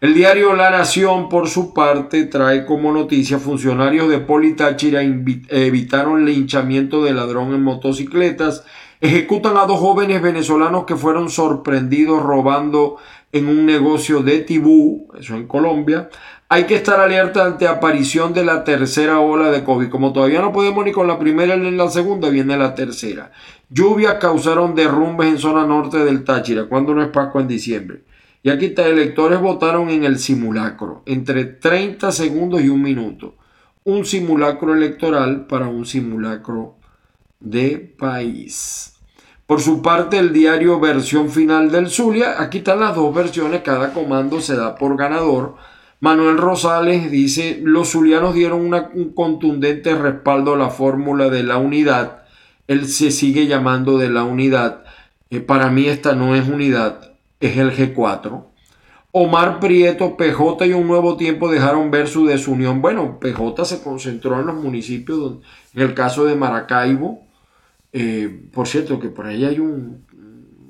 El 0.00 0.14
diario 0.14 0.54
La 0.54 0.70
Nación, 0.70 1.28
por 1.28 1.46
su 1.50 1.74
parte, 1.74 2.24
trae 2.24 2.64
como 2.64 2.90
noticia 2.90 3.38
funcionarios 3.38 4.08
de 4.08 4.18
Politáchira 4.18 5.02
evitaron 5.02 6.24
linchamiento 6.24 7.04
de 7.04 7.12
ladrón 7.12 7.52
en 7.52 7.62
motocicletas, 7.62 8.64
ejecutan 9.02 9.58
a 9.58 9.66
dos 9.66 9.78
jóvenes 9.78 10.22
venezolanos 10.22 10.86
que 10.86 10.96
fueron 10.96 11.28
sorprendidos 11.28 12.22
robando 12.22 12.96
en 13.30 13.46
un 13.46 13.66
negocio 13.66 14.22
de 14.22 14.38
Tibú, 14.38 15.06
eso 15.18 15.34
en 15.34 15.46
Colombia, 15.46 16.08
hay 16.48 16.64
que 16.64 16.76
estar 16.76 16.98
alerta 16.98 17.44
ante 17.44 17.68
aparición 17.68 18.32
de 18.32 18.46
la 18.46 18.64
tercera 18.64 19.20
ola 19.20 19.50
de 19.50 19.64
COVID. 19.64 19.90
Como 19.90 20.14
todavía 20.14 20.40
no 20.40 20.50
podemos 20.50 20.82
ni 20.82 20.92
con 20.92 21.08
la 21.08 21.18
primera 21.18 21.58
ni 21.58 21.72
la 21.72 21.90
segunda, 21.90 22.30
viene 22.30 22.56
la 22.56 22.74
tercera. 22.74 23.32
Lluvias 23.68 24.14
causaron 24.14 24.74
derrumbes 24.74 25.28
en 25.28 25.38
zona 25.38 25.66
norte 25.66 25.98
del 25.98 26.24
Táchira, 26.24 26.64
cuando 26.64 26.94
no 26.94 27.02
es 27.02 27.08
Pascua 27.08 27.42
en 27.42 27.48
diciembre. 27.48 28.00
Y 28.42 28.50
aquí 28.50 28.66
está, 28.66 28.86
electores 28.86 29.40
votaron 29.40 29.90
en 29.90 30.04
el 30.04 30.18
simulacro, 30.18 31.02
entre 31.06 31.44
30 31.44 32.10
segundos 32.12 32.62
y 32.62 32.68
un 32.68 32.82
minuto. 32.82 33.34
Un 33.84 34.04
simulacro 34.04 34.74
electoral 34.74 35.46
para 35.46 35.68
un 35.68 35.84
simulacro 35.86 36.76
de 37.38 37.94
país. 37.98 38.96
Por 39.46 39.60
su 39.60 39.82
parte, 39.82 40.18
el 40.18 40.32
diario 40.32 40.78
versión 40.78 41.30
final 41.30 41.70
del 41.70 41.88
Zulia, 41.88 42.40
aquí 42.40 42.58
están 42.58 42.80
las 42.80 42.94
dos 42.94 43.14
versiones, 43.14 43.62
cada 43.62 43.92
comando 43.92 44.40
se 44.40 44.56
da 44.56 44.74
por 44.74 44.96
ganador 44.96 45.56
Manuel 46.02 46.38
Rosales 46.38 47.10
dice, 47.10 47.60
los 47.62 47.90
zulianos 47.90 48.34
dieron 48.34 48.72
un 48.72 49.12
contundente 49.12 49.94
respaldo 49.94 50.54
a 50.54 50.56
la 50.56 50.70
fórmula 50.70 51.28
de 51.28 51.42
la 51.42 51.58
unidad. 51.58 52.22
Él 52.68 52.88
se 52.88 53.10
sigue 53.10 53.46
llamando 53.46 53.98
de 53.98 54.08
la 54.08 54.24
unidad. 54.24 54.84
Eh, 55.28 55.40
para 55.40 55.70
mí 55.70 55.86
esta 55.86 56.14
no 56.14 56.34
es 56.34 56.48
unidad, 56.48 57.09
es 57.40 57.56
el 57.56 57.72
G4. 57.72 58.44
Omar 59.12 59.58
Prieto, 59.58 60.16
PJ 60.16 60.66
y 60.66 60.72
un 60.72 60.86
nuevo 60.86 61.16
tiempo 61.16 61.50
dejaron 61.50 61.90
ver 61.90 62.06
su 62.06 62.26
desunión. 62.26 62.80
Bueno, 62.80 63.18
PJ 63.18 63.64
se 63.64 63.82
concentró 63.82 64.38
en 64.38 64.46
los 64.46 64.56
municipios, 64.56 65.38
en 65.74 65.82
el 65.82 65.94
caso 65.94 66.24
de 66.24 66.36
Maracaibo. 66.36 67.22
Eh, 67.92 68.48
por 68.52 68.68
cierto, 68.68 69.00
que 69.00 69.08
por 69.08 69.26
ahí 69.26 69.44
hay 69.44 69.58
un 69.58 70.04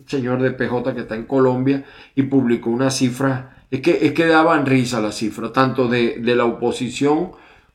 señor 0.06 0.40
de 0.40 0.52
PJ 0.52 0.94
que 0.94 1.00
está 1.00 1.16
en 1.16 1.26
Colombia 1.26 1.84
y 2.14 2.22
publicó 2.22 2.70
una 2.70 2.90
cifra 2.90 3.60
es 3.70 3.80
que, 3.80 4.04
es 4.06 4.12
que 4.12 4.26
daban 4.26 4.66
risa 4.66 5.00
las 5.00 5.16
cifras, 5.16 5.52
tanto 5.52 5.88
de, 5.88 6.20
la 6.22 6.44
oposición 6.44 7.32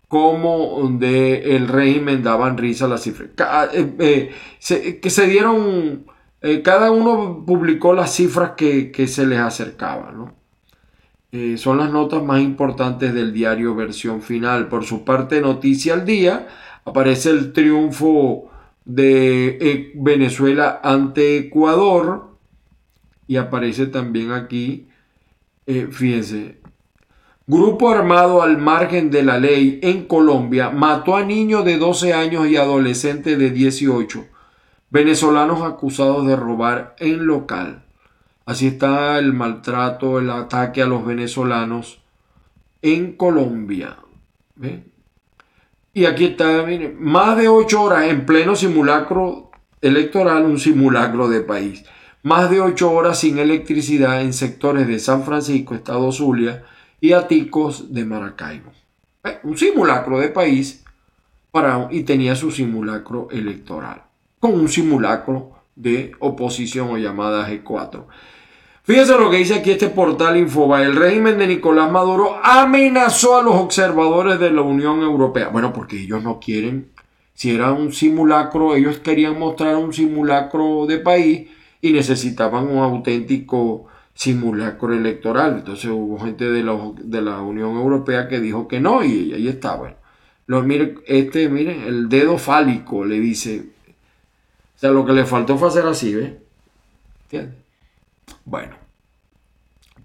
como 0.07 0.89
del 0.99 1.67
régimen 1.67 2.21
daban 2.21 2.57
risa 2.57 2.87
las 2.87 3.01
cifras. 3.01 3.29
Eh, 3.73 4.31
eh, 4.69 4.99
que 5.01 5.09
se 5.09 5.27
dieron, 5.27 6.05
eh, 6.45 6.61
cada 6.61 6.91
uno 6.91 7.43
publicó 7.45 7.93
las 7.93 8.13
cifras 8.15 8.51
que, 8.51 9.07
se 9.07 9.25
les 9.25 9.39
acercaban. 9.39 10.33
son 11.57 11.77
las 11.77 11.91
notas 11.91 12.23
más 12.23 12.41
importantes 12.41 13.13
del 13.13 13.33
diario 13.33 13.75
versión 13.75 14.21
final. 14.21 14.67
Por 14.67 14.85
su 14.85 15.03
parte, 15.03 15.41
Noticia 15.41 15.93
al 15.93 16.05
Día, 16.05 16.47
aparece 16.85 17.31
el 17.31 17.51
triunfo 17.51 18.49
de 18.85 19.91
Venezuela 19.95 20.79
ante 20.83 21.37
Ecuador 21.37 22.37
y 23.27 23.37
aparece 23.37 23.87
también 23.87 24.31
aquí 24.31 24.87
eh, 25.67 25.87
fíjense, 25.89 26.57
grupo 27.47 27.89
armado 27.89 28.43
al 28.43 28.59
margen 28.59 29.09
de 29.09 29.23
la 29.23 29.39
ley 29.39 29.79
en 29.81 30.05
Colombia 30.05 30.69
mató 30.69 31.15
a 31.15 31.23
niños 31.23 31.65
de 31.65 31.79
12 31.79 32.13
años 32.13 32.47
y 32.47 32.55
adolescentes 32.55 33.39
de 33.39 33.49
18, 33.49 34.25
venezolanos 34.95 35.61
acusados 35.61 36.25
de 36.25 36.35
robar 36.35 36.95
en 36.99 37.25
local. 37.25 37.83
Así 38.45 38.67
está 38.67 39.19
el 39.19 39.33
maltrato, 39.33 40.19
el 40.19 40.29
ataque 40.29 40.81
a 40.81 40.85
los 40.85 41.05
venezolanos 41.05 41.99
en 42.81 43.13
Colombia. 43.17 43.97
Y 45.93 46.05
aquí 46.05 46.25
está, 46.25 46.63
miren, 46.63 46.97
más 46.99 47.37
de 47.37 47.47
8 47.47 47.81
horas 47.81 48.05
en 48.05 48.25
pleno 48.25 48.55
simulacro 48.55 49.51
electoral, 49.81 50.45
un 50.45 50.59
simulacro 50.59 51.27
de 51.27 51.41
país 51.41 51.83
más 52.25 52.49
de 52.49 52.59
ocho 52.59 52.91
horas 52.91 53.19
sin 53.19 53.37
electricidad 53.37 54.19
en 54.23 54.33
sectores 54.33 54.87
de 54.87 54.97
San 54.97 55.23
Francisco, 55.23 55.75
Estado 55.75 56.11
Zulia 56.11 56.63
y 56.99 57.13
Aticos 57.13 57.93
de 57.93 58.03
Maracaibo. 58.03 58.71
Un 59.43 59.55
simulacro 59.55 60.17
de 60.17 60.29
país 60.29 60.83
para, 61.51 61.87
y 61.91 62.01
tenía 62.01 62.35
su 62.35 62.49
simulacro 62.49 63.27
electoral, 63.29 64.04
con 64.45 64.59
un 64.59 64.69
simulacro 64.69 65.53
de 65.75 66.11
oposición 66.19 66.89
o 66.91 66.97
llamada 66.97 67.49
G4. 67.49 68.05
Fíjense 68.83 69.17
lo 69.17 69.31
que 69.31 69.37
dice 69.37 69.55
aquí 69.55 69.71
este 69.71 69.89
portal 69.89 70.37
Infoba. 70.37 70.83
El 70.83 70.95
régimen 70.95 71.39
de 71.39 71.47
Nicolás 71.47 71.91
Maduro 71.91 72.39
amenazó 72.43 73.37
a 73.37 73.41
los 73.41 73.55
observadores 73.55 74.39
de 74.39 74.51
la 74.51 74.61
Unión 74.61 75.01
Europea. 75.01 75.47
Bueno, 75.47 75.73
porque 75.73 75.99
ellos 75.99 76.21
no 76.21 76.39
quieren, 76.39 76.91
si 77.33 77.55
era 77.55 77.71
un 77.71 77.91
simulacro, 77.91 78.75
ellos 78.75 78.99
querían 78.99 79.39
mostrar 79.39 79.75
un 79.77 79.91
simulacro 79.91 80.85
de 80.85 80.99
país 80.99 81.49
y 81.81 81.91
necesitaban 81.91 82.67
un 82.67 82.77
auténtico 82.77 83.87
simulacro 84.13 84.93
electoral. 84.93 85.55
Entonces 85.57 85.89
hubo 85.89 86.19
gente 86.19 86.51
de 86.51 86.63
la, 86.63 86.77
de 87.01 87.21
la 87.23 87.41
Unión 87.41 87.75
Europea 87.75 88.27
que 88.27 88.39
dijo 88.39 88.67
que 88.67 88.79
no 88.79 89.03
y 89.03 89.33
ahí 89.33 89.47
está. 89.47 89.75
Bueno, 89.75 89.95
lo, 90.45 90.61
mire, 90.61 90.97
este, 91.07 91.49
miren, 91.49 91.81
el 91.87 92.09
dedo 92.09 92.37
fálico 92.37 93.03
le 93.05 93.19
dice. 93.19 93.74
O 94.75 94.79
sea, 94.79 94.91
lo 94.91 95.05
que 95.05 95.13
le 95.13 95.25
faltó 95.25 95.57
fue 95.57 95.69
hacer 95.69 95.85
así, 95.85 96.13
¿ves? 96.13 96.33
¿Entiendes? 97.23 97.55
Bueno, 98.43 98.75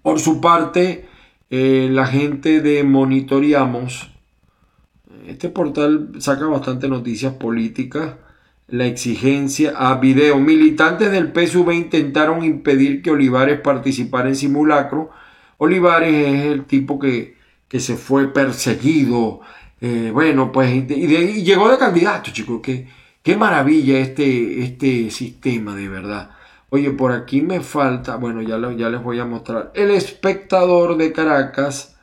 por 0.01 0.19
su 0.19 0.41
parte, 0.41 1.05
eh, 1.49 1.89
la 1.91 2.07
gente 2.07 2.61
de 2.61 2.83
Monitoreamos, 2.83 4.09
este 5.27 5.49
portal 5.49 6.13
saca 6.19 6.45
bastante 6.45 6.87
noticias 6.87 7.33
políticas, 7.33 8.15
la 8.67 8.85
exigencia 8.85 9.73
a 9.75 9.95
video. 9.95 10.39
Militantes 10.39 11.11
del 11.11 11.31
PSV 11.33 11.71
intentaron 11.73 12.43
impedir 12.43 13.01
que 13.01 13.11
Olivares 13.11 13.59
participara 13.59 14.29
en 14.29 14.35
simulacro. 14.35 15.11
Olivares 15.57 16.13
es 16.13 16.45
el 16.45 16.65
tipo 16.65 16.97
que, 16.97 17.35
se 17.77 17.95
fue 17.95 18.33
perseguido. 18.33 19.41
Eh, 19.81 20.09
bueno, 20.13 20.51
pues 20.51 20.73
y, 20.73 21.43
llegó 21.43 21.69
de 21.69 21.77
candidato, 21.77 22.31
chicos. 22.31 22.61
Qué, 22.63 22.87
qué 23.23 23.37
maravilla 23.37 23.99
este, 23.99 24.63
este 24.63 25.11
sistema, 25.11 25.75
de 25.75 25.87
verdad. 25.87 26.31
Oye, 26.69 26.91
por 26.91 27.11
aquí 27.11 27.41
me 27.41 27.59
falta, 27.59 28.15
bueno, 28.15 28.41
ya, 28.41 28.57
ya 28.77 28.89
les 28.89 29.03
voy 29.03 29.19
a 29.19 29.25
mostrar. 29.25 29.71
El 29.75 29.91
espectador 29.91 30.95
de 30.95 31.11
Caracas 31.11 31.97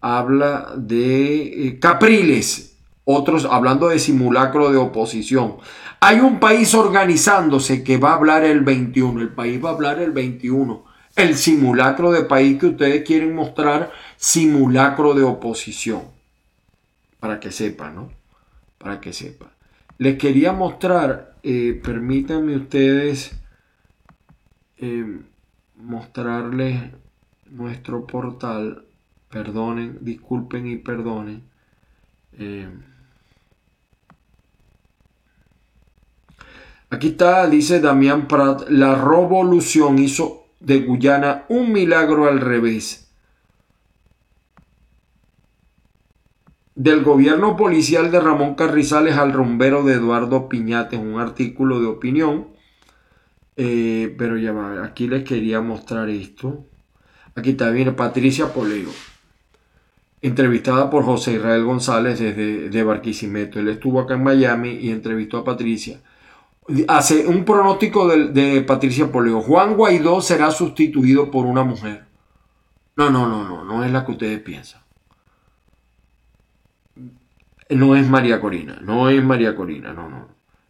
habla 0.00 0.74
de 0.76 1.68
eh, 1.68 1.78
Capriles, 1.78 2.76
otros 3.04 3.46
hablando 3.50 3.88
de 3.88 3.98
simulacro 3.98 4.70
de 4.70 4.76
oposición. 4.76 5.56
Hay 6.00 6.20
un 6.20 6.38
país 6.38 6.74
organizándose 6.74 7.82
que 7.82 7.96
va 7.96 8.10
a 8.10 8.16
hablar 8.16 8.44
el 8.44 8.60
21, 8.60 9.22
el 9.22 9.30
país 9.30 9.64
va 9.64 9.70
a 9.70 9.72
hablar 9.72 9.98
el 10.00 10.12
21. 10.12 10.84
El 11.16 11.36
simulacro 11.36 12.12
de 12.12 12.24
país 12.24 12.58
que 12.58 12.66
ustedes 12.66 13.04
quieren 13.04 13.34
mostrar, 13.34 13.90
simulacro 14.18 15.14
de 15.14 15.22
oposición. 15.22 16.02
Para 17.20 17.40
que 17.40 17.50
sepan, 17.50 17.94
¿no? 17.94 18.10
Para 18.76 19.00
que 19.00 19.14
sepan. 19.14 19.53
Les 19.96 20.18
quería 20.18 20.52
mostrar, 20.52 21.36
eh, 21.44 21.80
permítanme 21.82 22.56
ustedes 22.56 23.32
eh, 24.78 25.20
mostrarles 25.76 26.90
nuestro 27.50 28.06
portal. 28.06 28.84
Perdonen, 29.30 29.98
disculpen 30.00 30.66
y 30.66 30.76
perdonen. 30.76 31.42
Eh, 32.38 32.68
aquí 36.90 37.08
está, 37.08 37.46
dice 37.48 37.80
Damián 37.80 38.26
Prat, 38.26 38.68
la 38.68 38.96
revolución 38.96 39.98
hizo 39.98 40.46
de 40.58 40.80
Guyana 40.80 41.44
un 41.48 41.72
milagro 41.72 42.28
al 42.28 42.40
revés. 42.40 43.03
Del 46.74 47.04
gobierno 47.04 47.56
policial 47.56 48.10
de 48.10 48.20
Ramón 48.20 48.54
Carrizales 48.54 49.16
al 49.16 49.32
rumbero 49.32 49.84
de 49.84 49.94
Eduardo 49.94 50.48
Piñate, 50.48 50.96
un 50.96 51.20
artículo 51.20 51.80
de 51.80 51.86
opinión 51.86 52.54
eh, 53.56 54.14
pero 54.18 54.36
ya 54.36 54.52
va, 54.52 54.84
aquí 54.84 55.06
les 55.06 55.24
quería 55.24 55.60
mostrar 55.60 56.08
esto. 56.08 56.66
Aquí 57.34 57.50
está, 57.50 57.70
viene 57.70 57.92
Patricia 57.92 58.52
Poleo, 58.52 58.90
entrevistada 60.22 60.90
por 60.90 61.04
José 61.04 61.34
Israel 61.34 61.64
González 61.64 62.18
desde 62.18 62.68
de 62.70 62.84
Barquisimeto. 62.84 63.58
Él 63.60 63.68
estuvo 63.68 64.00
acá 64.00 64.14
en 64.14 64.24
Miami 64.24 64.70
y 64.70 64.90
entrevistó 64.90 65.38
a 65.38 65.44
Patricia. 65.44 66.00
Hace 66.88 67.26
un 67.26 67.44
pronóstico 67.44 68.08
de, 68.08 68.28
de 68.28 68.62
Patricia 68.62 69.10
Poleo. 69.10 69.40
Juan 69.40 69.74
Guaidó 69.76 70.20
será 70.20 70.50
sustituido 70.50 71.30
por 71.30 71.44
una 71.46 71.64
mujer. 71.64 72.04
No, 72.96 73.10
no, 73.10 73.28
no, 73.28 73.44
no, 73.44 73.64
no 73.64 73.84
es 73.84 73.90
la 73.90 74.04
que 74.06 74.12
ustedes 74.12 74.40
piensan. 74.40 74.83
No 77.74 77.96
es 77.96 78.08
María 78.08 78.40
Corina, 78.40 78.78
no 78.82 79.08
es 79.08 79.22
María 79.22 79.56
Corina, 79.56 79.92
no, 79.92 80.08
no. 80.08 80.28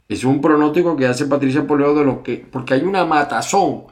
Es 0.08 0.24
un 0.24 0.40
pronóstico 0.40 0.96
que 0.96 1.06
hace 1.06 1.26
Patricia 1.26 1.66
Poleo 1.66 1.94
de 1.94 2.04
lo 2.04 2.22
que, 2.22 2.46
porque 2.50 2.74
hay 2.74 2.82
una 2.82 3.04
matazón 3.04 3.84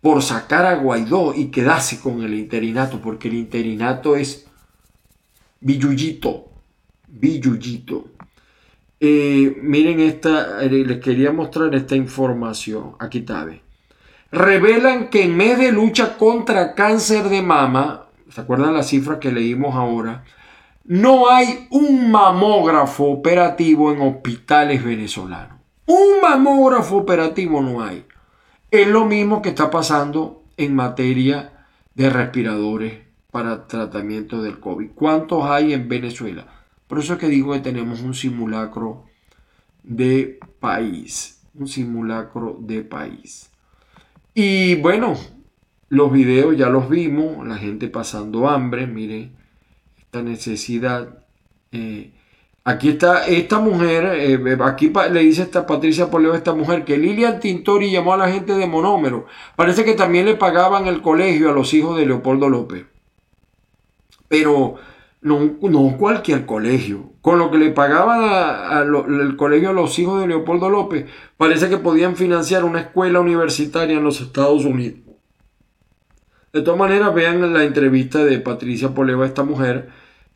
por 0.00 0.22
sacar 0.22 0.66
a 0.66 0.76
Guaidó 0.76 1.34
y 1.34 1.46
quedarse 1.46 2.00
con 2.00 2.22
el 2.22 2.34
interinato, 2.34 3.00
porque 3.00 3.28
el 3.28 3.34
interinato 3.34 4.16
es 4.16 4.46
billuyito, 5.60 6.46
billuyito. 7.06 8.08
Eh, 9.00 9.56
miren 9.62 10.00
esta, 10.00 10.62
eh, 10.62 10.68
les 10.68 10.98
quería 10.98 11.32
mostrar 11.32 11.72
esta 11.74 11.94
información, 11.94 12.96
aquí 12.98 13.18
está, 13.18 13.46
Revelan 14.30 15.08
que 15.08 15.22
en 15.24 15.36
mes 15.36 15.58
de 15.58 15.72
lucha 15.72 16.18
contra 16.18 16.74
cáncer 16.74 17.28
de 17.28 17.40
mama, 17.40 18.06
¿se 18.28 18.40
acuerdan 18.40 18.74
la 18.74 18.82
cifra 18.82 19.20
que 19.20 19.32
leímos 19.32 19.74
ahora? 19.74 20.24
No 20.88 21.28
hay 21.28 21.66
un 21.70 22.10
mamógrafo 22.10 23.04
operativo 23.04 23.92
en 23.92 24.00
hospitales 24.00 24.82
venezolanos. 24.82 25.58
Un 25.84 26.22
mamógrafo 26.22 26.96
operativo 26.96 27.60
no 27.60 27.82
hay. 27.82 28.06
Es 28.70 28.88
lo 28.88 29.04
mismo 29.04 29.42
que 29.42 29.50
está 29.50 29.70
pasando 29.70 30.44
en 30.56 30.74
materia 30.74 31.66
de 31.94 32.08
respiradores 32.08 33.00
para 33.30 33.66
tratamiento 33.66 34.40
del 34.40 34.60
COVID. 34.60 34.92
¿Cuántos 34.94 35.44
hay 35.44 35.74
en 35.74 35.90
Venezuela? 35.90 36.46
Por 36.86 37.00
eso 37.00 37.12
es 37.12 37.18
que 37.18 37.28
digo 37.28 37.52
que 37.52 37.60
tenemos 37.60 38.00
un 38.00 38.14
simulacro 38.14 39.04
de 39.82 40.40
país. 40.58 41.42
Un 41.52 41.68
simulacro 41.68 42.56
de 42.60 42.80
país. 42.82 43.50
Y 44.32 44.76
bueno, 44.76 45.18
los 45.90 46.10
videos 46.10 46.56
ya 46.56 46.70
los 46.70 46.88
vimos, 46.88 47.46
la 47.46 47.58
gente 47.58 47.88
pasando 47.88 48.48
hambre, 48.48 48.86
miren 48.86 49.36
necesidad. 50.22 51.24
Eh, 51.72 52.12
aquí 52.64 52.90
está 52.90 53.26
esta 53.26 53.58
mujer, 53.58 54.04
eh, 54.14 54.58
aquí 54.62 54.92
le 55.10 55.20
dice 55.20 55.42
esta 55.42 55.66
Patricia 55.66 56.10
Poleo 56.10 56.32
a 56.32 56.36
esta 56.36 56.54
mujer 56.54 56.84
que 56.84 56.98
Lilian 56.98 57.40
Tintori 57.40 57.90
llamó 57.90 58.14
a 58.14 58.18
la 58.18 58.30
gente 58.30 58.54
de 58.54 58.66
monómero. 58.66 59.26
Parece 59.56 59.84
que 59.84 59.94
también 59.94 60.26
le 60.26 60.34
pagaban 60.34 60.86
el 60.86 61.02
colegio 61.02 61.50
a 61.50 61.54
los 61.54 61.72
hijos 61.74 61.98
de 61.98 62.06
Leopoldo 62.06 62.48
López. 62.48 62.86
Pero 64.28 64.76
no, 65.20 65.56
no 65.62 65.96
cualquier 65.98 66.46
colegio. 66.46 67.12
Con 67.20 67.38
lo 67.38 67.50
que 67.50 67.58
le 67.58 67.70
pagaban 67.70 68.88
el 69.20 69.36
colegio 69.36 69.70
a 69.70 69.72
los 69.72 69.98
hijos 69.98 70.20
de 70.20 70.28
Leopoldo 70.28 70.70
López, 70.70 71.06
parece 71.36 71.68
que 71.68 71.78
podían 71.78 72.16
financiar 72.16 72.64
una 72.64 72.80
escuela 72.80 73.20
universitaria 73.20 73.96
en 73.96 74.04
los 74.04 74.20
Estados 74.20 74.64
Unidos. 74.64 75.00
De 76.52 76.62
todas 76.62 76.78
maneras, 76.78 77.14
vean 77.14 77.52
la 77.52 77.64
entrevista 77.64 78.24
de 78.24 78.38
Patricia 78.38 78.94
Poleva, 78.94 79.26
esta 79.26 79.42
mujer, 79.42 79.90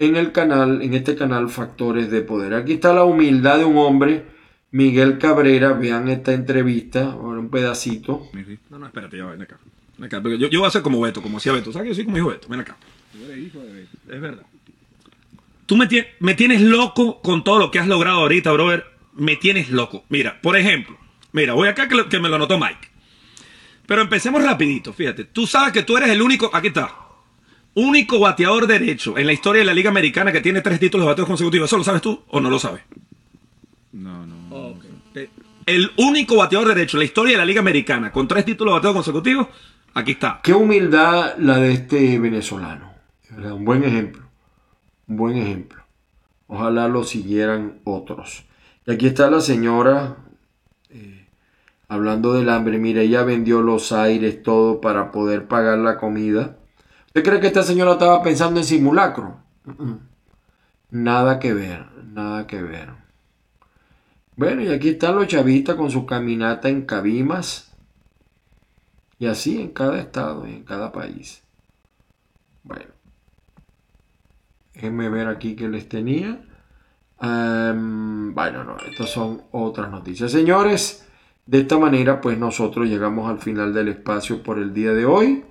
en 0.06 0.16
el 0.16 0.32
canal, 0.32 0.82
en 0.82 0.94
este 0.94 1.14
canal 1.14 1.48
Factores 1.48 2.10
de 2.10 2.22
Poder. 2.22 2.54
Aquí 2.54 2.74
está 2.74 2.92
la 2.92 3.04
humildad 3.04 3.58
de 3.58 3.64
un 3.64 3.76
hombre, 3.78 4.24
Miguel 4.70 5.18
Cabrera. 5.18 5.72
Vean 5.72 6.08
esta 6.08 6.32
entrevista, 6.32 7.14
un 7.14 7.50
pedacito. 7.50 8.28
No, 8.70 8.78
no, 8.78 8.86
espérate, 8.86 9.16
ya 9.16 9.26
ven 9.26 9.42
acá. 9.42 9.58
Yo, 9.98 10.48
yo, 10.48 10.60
voy 10.60 10.68
a 10.68 10.70
ser 10.70 10.82
como 10.82 11.00
Beto, 11.00 11.22
como 11.22 11.38
decía 11.38 11.52
Beto. 11.52 11.72
¿Sabes 11.72 11.84
que 11.84 11.88
yo 11.90 11.94
soy 11.94 12.04
como 12.04 12.18
hijo 12.18 12.28
de 12.28 12.34
Beto? 12.34 12.48
Ven 12.48 12.60
acá. 12.60 12.76
Es 14.08 14.20
verdad. 14.20 14.44
Tú 15.66 15.76
me, 15.76 15.88
me 16.18 16.34
tienes 16.34 16.60
loco 16.60 17.20
con 17.22 17.44
todo 17.44 17.58
lo 17.58 17.70
que 17.70 17.78
has 17.78 17.86
logrado 17.86 18.20
ahorita, 18.20 18.50
brother. 18.52 18.84
Me 19.14 19.36
tienes 19.36 19.70
loco. 19.70 20.04
Mira, 20.08 20.40
por 20.40 20.56
ejemplo, 20.56 20.98
mira, 21.32 21.52
voy 21.52 21.68
acá 21.68 21.86
que, 21.86 22.08
que 22.08 22.18
me 22.18 22.28
lo 22.28 22.36
anotó 22.36 22.58
Mike. 22.58 22.90
Pero 23.86 24.02
empecemos 24.02 24.42
rapidito, 24.42 24.92
fíjate. 24.92 25.24
Tú 25.24 25.46
sabes 25.46 25.72
que 25.72 25.82
tú 25.82 25.96
eres 25.96 26.10
el 26.10 26.22
único, 26.22 26.50
aquí 26.52 26.68
está, 26.68 27.01
único 27.74 28.18
bateador 28.18 28.66
derecho 28.66 29.16
en 29.16 29.26
la 29.26 29.32
historia 29.32 29.60
de 29.60 29.66
la 29.66 29.74
Liga 29.74 29.90
Americana 29.90 30.32
que 30.32 30.40
tiene 30.40 30.60
tres 30.60 30.78
títulos 30.78 31.06
de 31.06 31.10
bateos 31.10 31.28
consecutivos. 31.28 31.68
¿Eso 31.68 31.78
lo 31.78 31.84
sabes 31.84 32.02
tú 32.02 32.22
o 32.28 32.40
no 32.40 32.50
lo 32.50 32.58
sabes? 32.58 32.82
No, 33.92 34.26
no. 34.26 34.42
El 35.64 35.90
único 35.96 36.36
bateador 36.36 36.68
derecho 36.68 36.96
en 36.96 37.00
la 37.00 37.04
historia 37.04 37.32
de 37.32 37.38
la 37.38 37.44
Liga 37.44 37.60
Americana 37.60 38.10
con 38.10 38.26
tres 38.26 38.44
títulos 38.44 38.72
de 38.72 38.78
bateos 38.78 38.94
consecutivos, 38.94 39.46
aquí 39.94 40.12
está. 40.12 40.40
Qué 40.42 40.52
humildad 40.52 41.36
la 41.38 41.58
de 41.58 41.72
este 41.72 42.18
venezolano. 42.18 42.92
Un 43.30 43.64
buen 43.64 43.84
ejemplo. 43.84 44.24
Un 45.06 45.16
buen 45.16 45.36
ejemplo. 45.36 45.82
Ojalá 46.48 46.88
lo 46.88 47.04
siguieran 47.04 47.80
otros. 47.84 48.44
Y 48.86 48.92
aquí 48.92 49.06
está 49.06 49.30
la 49.30 49.40
señora 49.40 50.16
hablando 51.92 52.32
del 52.32 52.48
hambre, 52.48 52.78
mire, 52.78 53.02
ella 53.02 53.22
vendió 53.22 53.60
los 53.60 53.92
aires, 53.92 54.42
todo 54.42 54.80
para 54.80 55.10
poder 55.10 55.46
pagar 55.46 55.76
la 55.76 55.98
comida. 55.98 56.56
¿Usted 57.14 57.24
cree 57.24 57.40
que 57.40 57.48
esta 57.48 57.62
señora 57.62 57.92
estaba 57.92 58.22
pensando 58.22 58.58
en 58.58 58.64
simulacro? 58.64 59.36
Nada 60.90 61.38
que 61.38 61.52
ver, 61.52 61.84
nada 62.06 62.46
que 62.46 62.62
ver. 62.62 62.88
Bueno, 64.34 64.62
y 64.62 64.68
aquí 64.68 64.88
están 64.88 65.16
los 65.16 65.26
chavistas 65.26 65.76
con 65.76 65.90
su 65.90 66.06
caminata 66.06 66.70
en 66.70 66.86
Cabimas. 66.86 67.70
Y 69.18 69.26
así 69.26 69.60
en 69.60 69.72
cada 69.72 70.00
estado 70.00 70.46
y 70.46 70.52
en 70.54 70.64
cada 70.64 70.90
país. 70.90 71.42
Bueno. 72.62 72.92
Déjenme 74.72 75.10
ver 75.10 75.28
aquí 75.28 75.54
que 75.54 75.68
les 75.68 75.90
tenía. 75.90 76.42
Em, 77.20 78.34
bueno, 78.34 78.64
no, 78.64 78.78
estas 78.78 79.10
son 79.10 79.42
otras 79.50 79.90
noticias. 79.90 80.32
Señores, 80.32 81.06
de 81.44 81.58
esta 81.60 81.76
manera 81.76 82.22
pues 82.22 82.38
nosotros 82.38 82.88
llegamos 82.88 83.28
al 83.30 83.38
final 83.38 83.74
del 83.74 83.88
espacio 83.88 84.42
por 84.42 84.58
el 84.58 84.72
día 84.72 84.94
de 84.94 85.04
hoy. 85.04 85.44